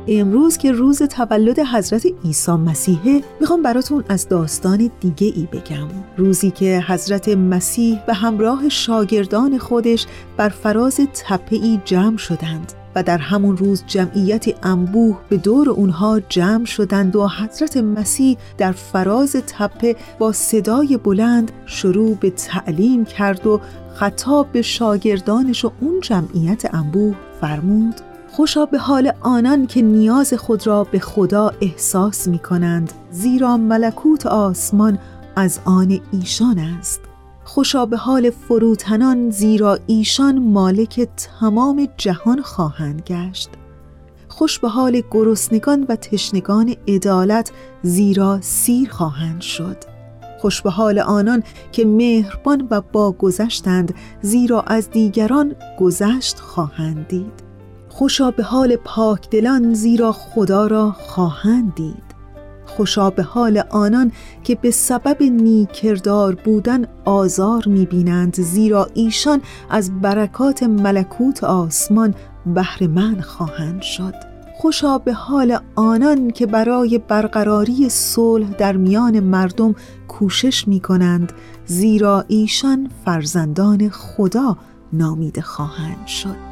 امروز 0.09 0.57
که 0.57 0.73
روز 0.73 1.03
تولد 1.03 1.59
حضرت 1.59 2.07
عیسی 2.25 2.53
مسیحه 2.53 3.23
می‌خوام 3.41 3.63
براتون 3.63 4.05
از 4.09 4.29
داستان 4.29 4.91
دیگه 5.01 5.33
ای 5.37 5.49
بگم. 5.53 5.89
روزی 6.17 6.51
که 6.51 6.85
حضرت 6.89 7.29
مسیح 7.29 7.99
به 8.07 8.15
همراه 8.15 8.69
شاگردان 8.69 9.59
خودش 9.59 10.07
بر 10.37 10.49
فراز 10.49 11.01
تپه 11.15 11.57
ای 11.57 11.81
جمع 11.85 12.17
شدند 12.17 12.73
و 12.95 13.03
در 13.03 13.19
همون 13.19 13.57
روز 13.57 13.85
جمعیت 13.87 14.67
انبوه 14.67 15.19
به 15.29 15.37
دور 15.37 15.71
اونها 15.71 16.21
جمع 16.21 16.65
شدند 16.65 17.17
و 17.17 17.29
حضرت 17.29 17.77
مسیح 17.77 18.37
در 18.59 18.73
فراز 18.73 19.33
تپه 19.33 19.97
با 20.19 20.33
صدای 20.33 20.97
بلند 20.97 21.53
شروع 21.67 22.15
به 22.15 22.31
تعلیم 22.31 23.05
کرد 23.05 23.47
و 23.47 23.61
خطاب 23.95 24.53
به 24.53 24.63
شاگردانش 24.63 25.65
و 25.65 25.73
اون 25.81 26.01
جمعیت 26.01 26.75
انبوه 26.75 27.15
فرمود. 27.41 28.06
خوشا 28.37 28.67
به 28.67 28.79
حال 28.79 29.13
آنان 29.21 29.67
که 29.67 29.83
نیاز 29.83 30.35
خود 30.35 30.67
را 30.67 30.85
به 30.85 30.99
خدا 30.99 31.53
احساس 31.61 32.29
می 32.29 32.39
کنند 32.39 32.93
زیرا 33.11 33.57
ملکوت 33.57 34.27
آسمان 34.27 34.99
از 35.37 35.61
آن 35.65 36.01
ایشان 36.13 36.59
است. 36.59 37.01
خوشا 37.45 37.87
به 37.87 37.97
حال 37.97 38.31
فروتنان 38.31 39.31
زیرا 39.31 39.79
ایشان 39.87 40.39
مالک 40.39 41.09
تمام 41.41 41.89
جهان 41.97 42.43
خواهند 42.43 43.03
گشت. 43.07 43.51
خوش 44.29 44.59
به 44.59 44.69
حال 44.69 45.03
گرسنگان 45.11 45.87
و 45.89 45.97
تشنگان 45.97 46.77
عدالت 46.89 47.53
زیرا 47.83 48.39
سیر 48.41 48.91
خواهند 48.91 49.41
شد. 49.41 49.77
خوش 50.41 50.63
به 50.63 50.71
حال 50.71 50.99
آنان 50.99 51.43
که 51.73 51.85
مهربان 51.85 52.69
و 52.71 52.81
با 52.81 53.13
گذشتند 53.13 53.95
زیرا 54.23 54.61
از 54.61 54.91
دیگران 54.91 55.55
گذشت 55.79 56.39
خواهند 56.39 57.09
دید. 57.09 57.46
خوشا 57.97 58.31
به 58.31 58.43
حال 58.43 58.77
پاکدلان 58.77 59.75
زیرا 59.75 60.13
خدا 60.13 60.67
را 60.67 60.93
خواهند 60.99 61.75
دید. 61.75 62.03
خوشا 62.67 63.11
به 63.11 63.23
حال 63.23 63.63
آنان 63.71 64.13
که 64.45 64.55
به 64.55 64.71
سبب 64.71 65.23
نیکردار 65.23 66.35
بودن 66.35 66.87
آزار 67.05 67.63
می‌بینند 67.67 68.41
زیرا 68.41 68.89
ایشان 68.95 69.41
از 69.71 70.01
برکات 70.01 70.63
ملکوت 70.63 71.45
آسمان 71.45 72.15
من 72.81 73.21
خواهند 73.21 73.83
شد. 73.83 74.15
خوشا 74.57 74.99
به 74.99 75.13
حال 75.13 75.59
آنان 75.77 76.31
که 76.31 76.47
برای 76.47 76.99
برقراری 76.99 77.89
صلح 77.89 78.51
در 78.51 78.77
میان 78.77 79.21
مردم 79.21 79.75
کوشش 80.09 80.69
می 80.69 80.81
کنند 80.81 81.33
زیرا 81.67 82.25
ایشان 82.29 82.91
فرزندان 83.05 83.89
خدا 83.89 84.57
نامیده 84.93 85.43
خواهند 85.43 86.07
شد. 86.07 86.46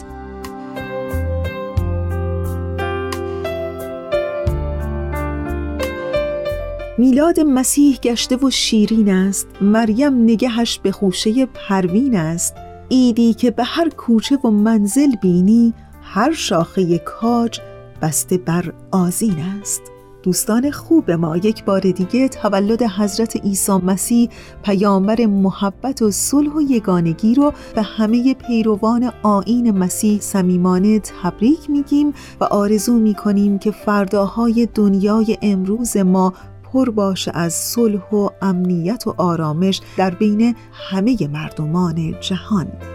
میلاد 6.98 7.40
مسیح 7.40 7.96
گشته 7.96 8.36
و 8.36 8.50
شیرین 8.50 9.08
است. 9.08 9.46
مریم 9.60 10.22
نگهش 10.22 10.78
به 10.82 10.92
خوشه 10.92 11.46
پروین 11.46 12.16
است. 12.16 12.54
ایدی 12.88 13.34
که 13.34 13.50
به 13.50 13.64
هر 13.64 13.88
کوچه 13.88 14.36
و 14.36 14.50
منزل 14.50 15.16
بینی 15.22 15.74
هر 16.02 16.32
شاخه 16.32 16.98
کاج 16.98 17.60
بسته 18.02 18.38
بر 18.38 18.72
آزین 18.90 19.36
است. 19.60 19.82
دوستان 20.22 20.70
خوب 20.70 21.10
ما 21.10 21.36
یک 21.36 21.64
بار 21.64 21.80
دیگه 21.80 22.28
تولد 22.28 22.82
حضرت 22.82 23.36
عیسی 23.36 23.72
مسیح 23.72 24.28
پیامبر 24.62 25.26
محبت 25.26 26.02
و 26.02 26.10
صلح 26.10 26.52
و 26.52 26.60
یگانگی 26.60 27.34
رو 27.34 27.52
به 27.74 27.82
همه 27.82 28.34
پیروان 28.34 29.12
آین 29.22 29.70
مسیح 29.70 30.20
صمیمانه 30.20 31.00
تبریک 31.00 31.70
میگیم 31.70 32.14
و 32.40 32.44
آرزو 32.44 32.98
می‌کنیم 32.98 33.58
که 33.58 33.70
فرداهای 33.70 34.68
دنیای 34.74 35.38
امروز 35.42 35.96
ما 35.96 36.32
پر 36.74 36.90
باشه 36.90 37.30
از 37.34 37.54
صلح 37.54 38.10
و 38.10 38.28
امنیت 38.42 39.06
و 39.06 39.14
آرامش 39.16 39.80
در 39.96 40.10
بین 40.10 40.56
همه 40.72 41.28
مردمان 41.32 42.20
جهان. 42.20 42.93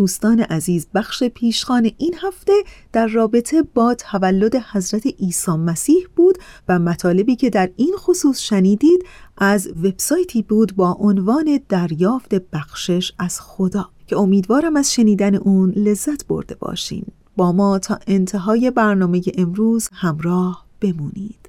دوستان 0.00 0.40
عزیز 0.40 0.86
بخش 0.94 1.24
پیشخان 1.24 1.90
این 1.98 2.14
هفته 2.22 2.52
در 2.92 3.06
رابطه 3.06 3.62
با 3.62 3.94
تولد 3.94 4.56
حضرت 4.56 5.06
عیسی 5.06 5.50
مسیح 5.50 6.06
بود 6.16 6.38
و 6.68 6.78
مطالبی 6.78 7.36
که 7.36 7.50
در 7.50 7.70
این 7.76 7.94
خصوص 7.96 8.40
شنیدید 8.40 9.04
از 9.38 9.68
وبسایتی 9.68 10.42
بود 10.42 10.76
با 10.76 10.96
عنوان 11.00 11.60
دریافت 11.68 12.34
بخشش 12.34 13.12
از 13.18 13.40
خدا. 13.40 13.88
که 14.06 14.16
امیدوارم 14.16 14.76
از 14.76 14.94
شنیدن 14.94 15.34
اون 15.34 15.70
لذت 15.70 16.26
برده 16.26 16.54
باشین. 16.54 17.04
با 17.36 17.52
ما 17.52 17.78
تا 17.78 17.98
انتهای 18.06 18.70
برنامه 18.70 19.22
امروز 19.38 19.88
همراه 19.92 20.66
بمونید. 20.80 21.48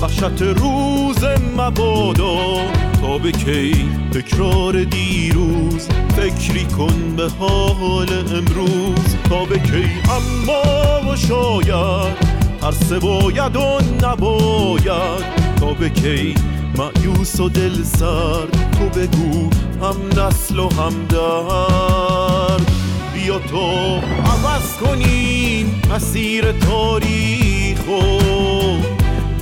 وحشت 0.00 0.42
روز 0.42 1.24
مبادا. 1.56 2.36
تا 3.00 3.18
به 3.18 3.32
کی 3.32 3.90
تکرار 4.12 4.84
دیروز. 4.84 5.88
فکری 6.16 6.64
کن 6.64 7.16
به 7.16 7.28
حال 7.38 8.08
امروز. 8.12 9.16
تا 9.30 9.44
به 9.44 9.58
کی 9.58 9.84
اما 10.10 11.12
و 11.12 11.16
شاید. 11.16 12.16
هر 12.62 12.70
سه 12.70 12.98
باید 12.98 13.56
و 13.56 13.78
نباید. 14.02 15.24
تا 15.60 15.72
به 15.72 15.90
کی 15.90 16.34
معیوس 16.78 17.40
و 17.40 17.48
دل 17.48 17.82
سرد. 17.82 18.72
تو 18.78 19.00
بگو 19.00 19.50
هم 19.82 20.22
نسل 20.22 20.58
و 20.58 20.68
هم 20.68 21.06
درد. 21.08 22.72
بیا 23.14 23.38
تو 23.38 23.66
عوض 24.26 24.76
کنیم 24.80 25.82
مسیر 25.94 26.52
تاریخ 26.52 27.78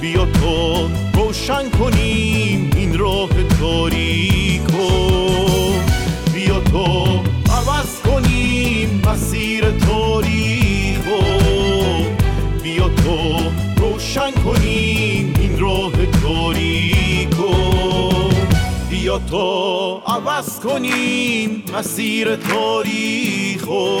بیا 0.00 0.24
تا 0.24 0.86
روشن 1.14 1.70
کنیم 1.70 2.70
این 2.76 2.98
راه 2.98 3.28
تاریکو 3.60 4.88
بیا 6.34 6.60
تا 6.60 7.04
عوض 7.54 8.00
کنیم 8.04 9.02
مسیر 9.06 9.70
تاریکو 9.70 11.20
بیا 12.62 12.88
تا 12.88 13.38
روشن 13.76 14.30
کنیم 14.30 15.34
این 15.40 15.58
راه 15.58 15.92
تاریکو 16.22 17.54
بیا 18.90 19.18
تا 19.18 20.02
عوض 20.06 20.60
کنیم 20.60 21.62
مسیر 21.78 22.36
تاریخو 22.36 24.00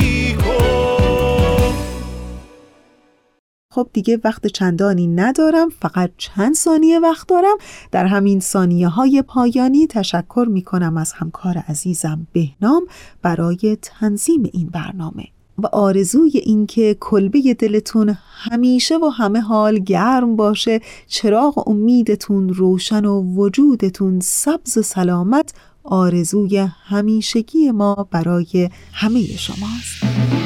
خب 3.81 3.89
دیگه 3.93 4.19
وقت 4.23 4.47
چندانی 4.47 5.07
ندارم 5.07 5.69
فقط 5.69 6.11
چند 6.17 6.55
ثانیه 6.55 6.99
وقت 6.99 7.27
دارم. 7.27 7.57
در 7.91 8.05
همین 8.05 8.39
ثانیه 8.39 8.87
های 8.87 9.21
پایانی 9.21 9.87
تشکر 9.87 10.45
می 10.49 10.61
کنم 10.61 10.97
از 10.97 11.11
همکار 11.11 11.57
عزیزم 11.57 12.27
بهنام 12.33 12.83
برای 13.21 13.77
تنظیم 13.81 14.49
این 14.53 14.67
برنامه. 14.67 15.23
و 15.57 15.67
آرزوی 15.67 16.31
اینکه 16.37 16.97
کلبه 16.99 17.53
دلتون 17.53 18.17
همیشه 18.33 18.97
و 18.97 19.09
همه 19.09 19.39
حال 19.39 19.79
گرم 19.79 20.35
باشه 20.35 20.79
چراغ 21.07 21.67
امیدتون 21.67 22.49
روشن 22.49 23.05
و 23.05 23.21
وجودتون 23.35 24.19
سبز 24.19 24.77
و 24.77 24.81
سلامت 24.81 25.53
آرزوی 25.83 26.57
همیشگی 26.83 27.71
ما 27.71 28.07
برای 28.11 28.69
همه 28.93 29.25
شماست. 29.25 30.40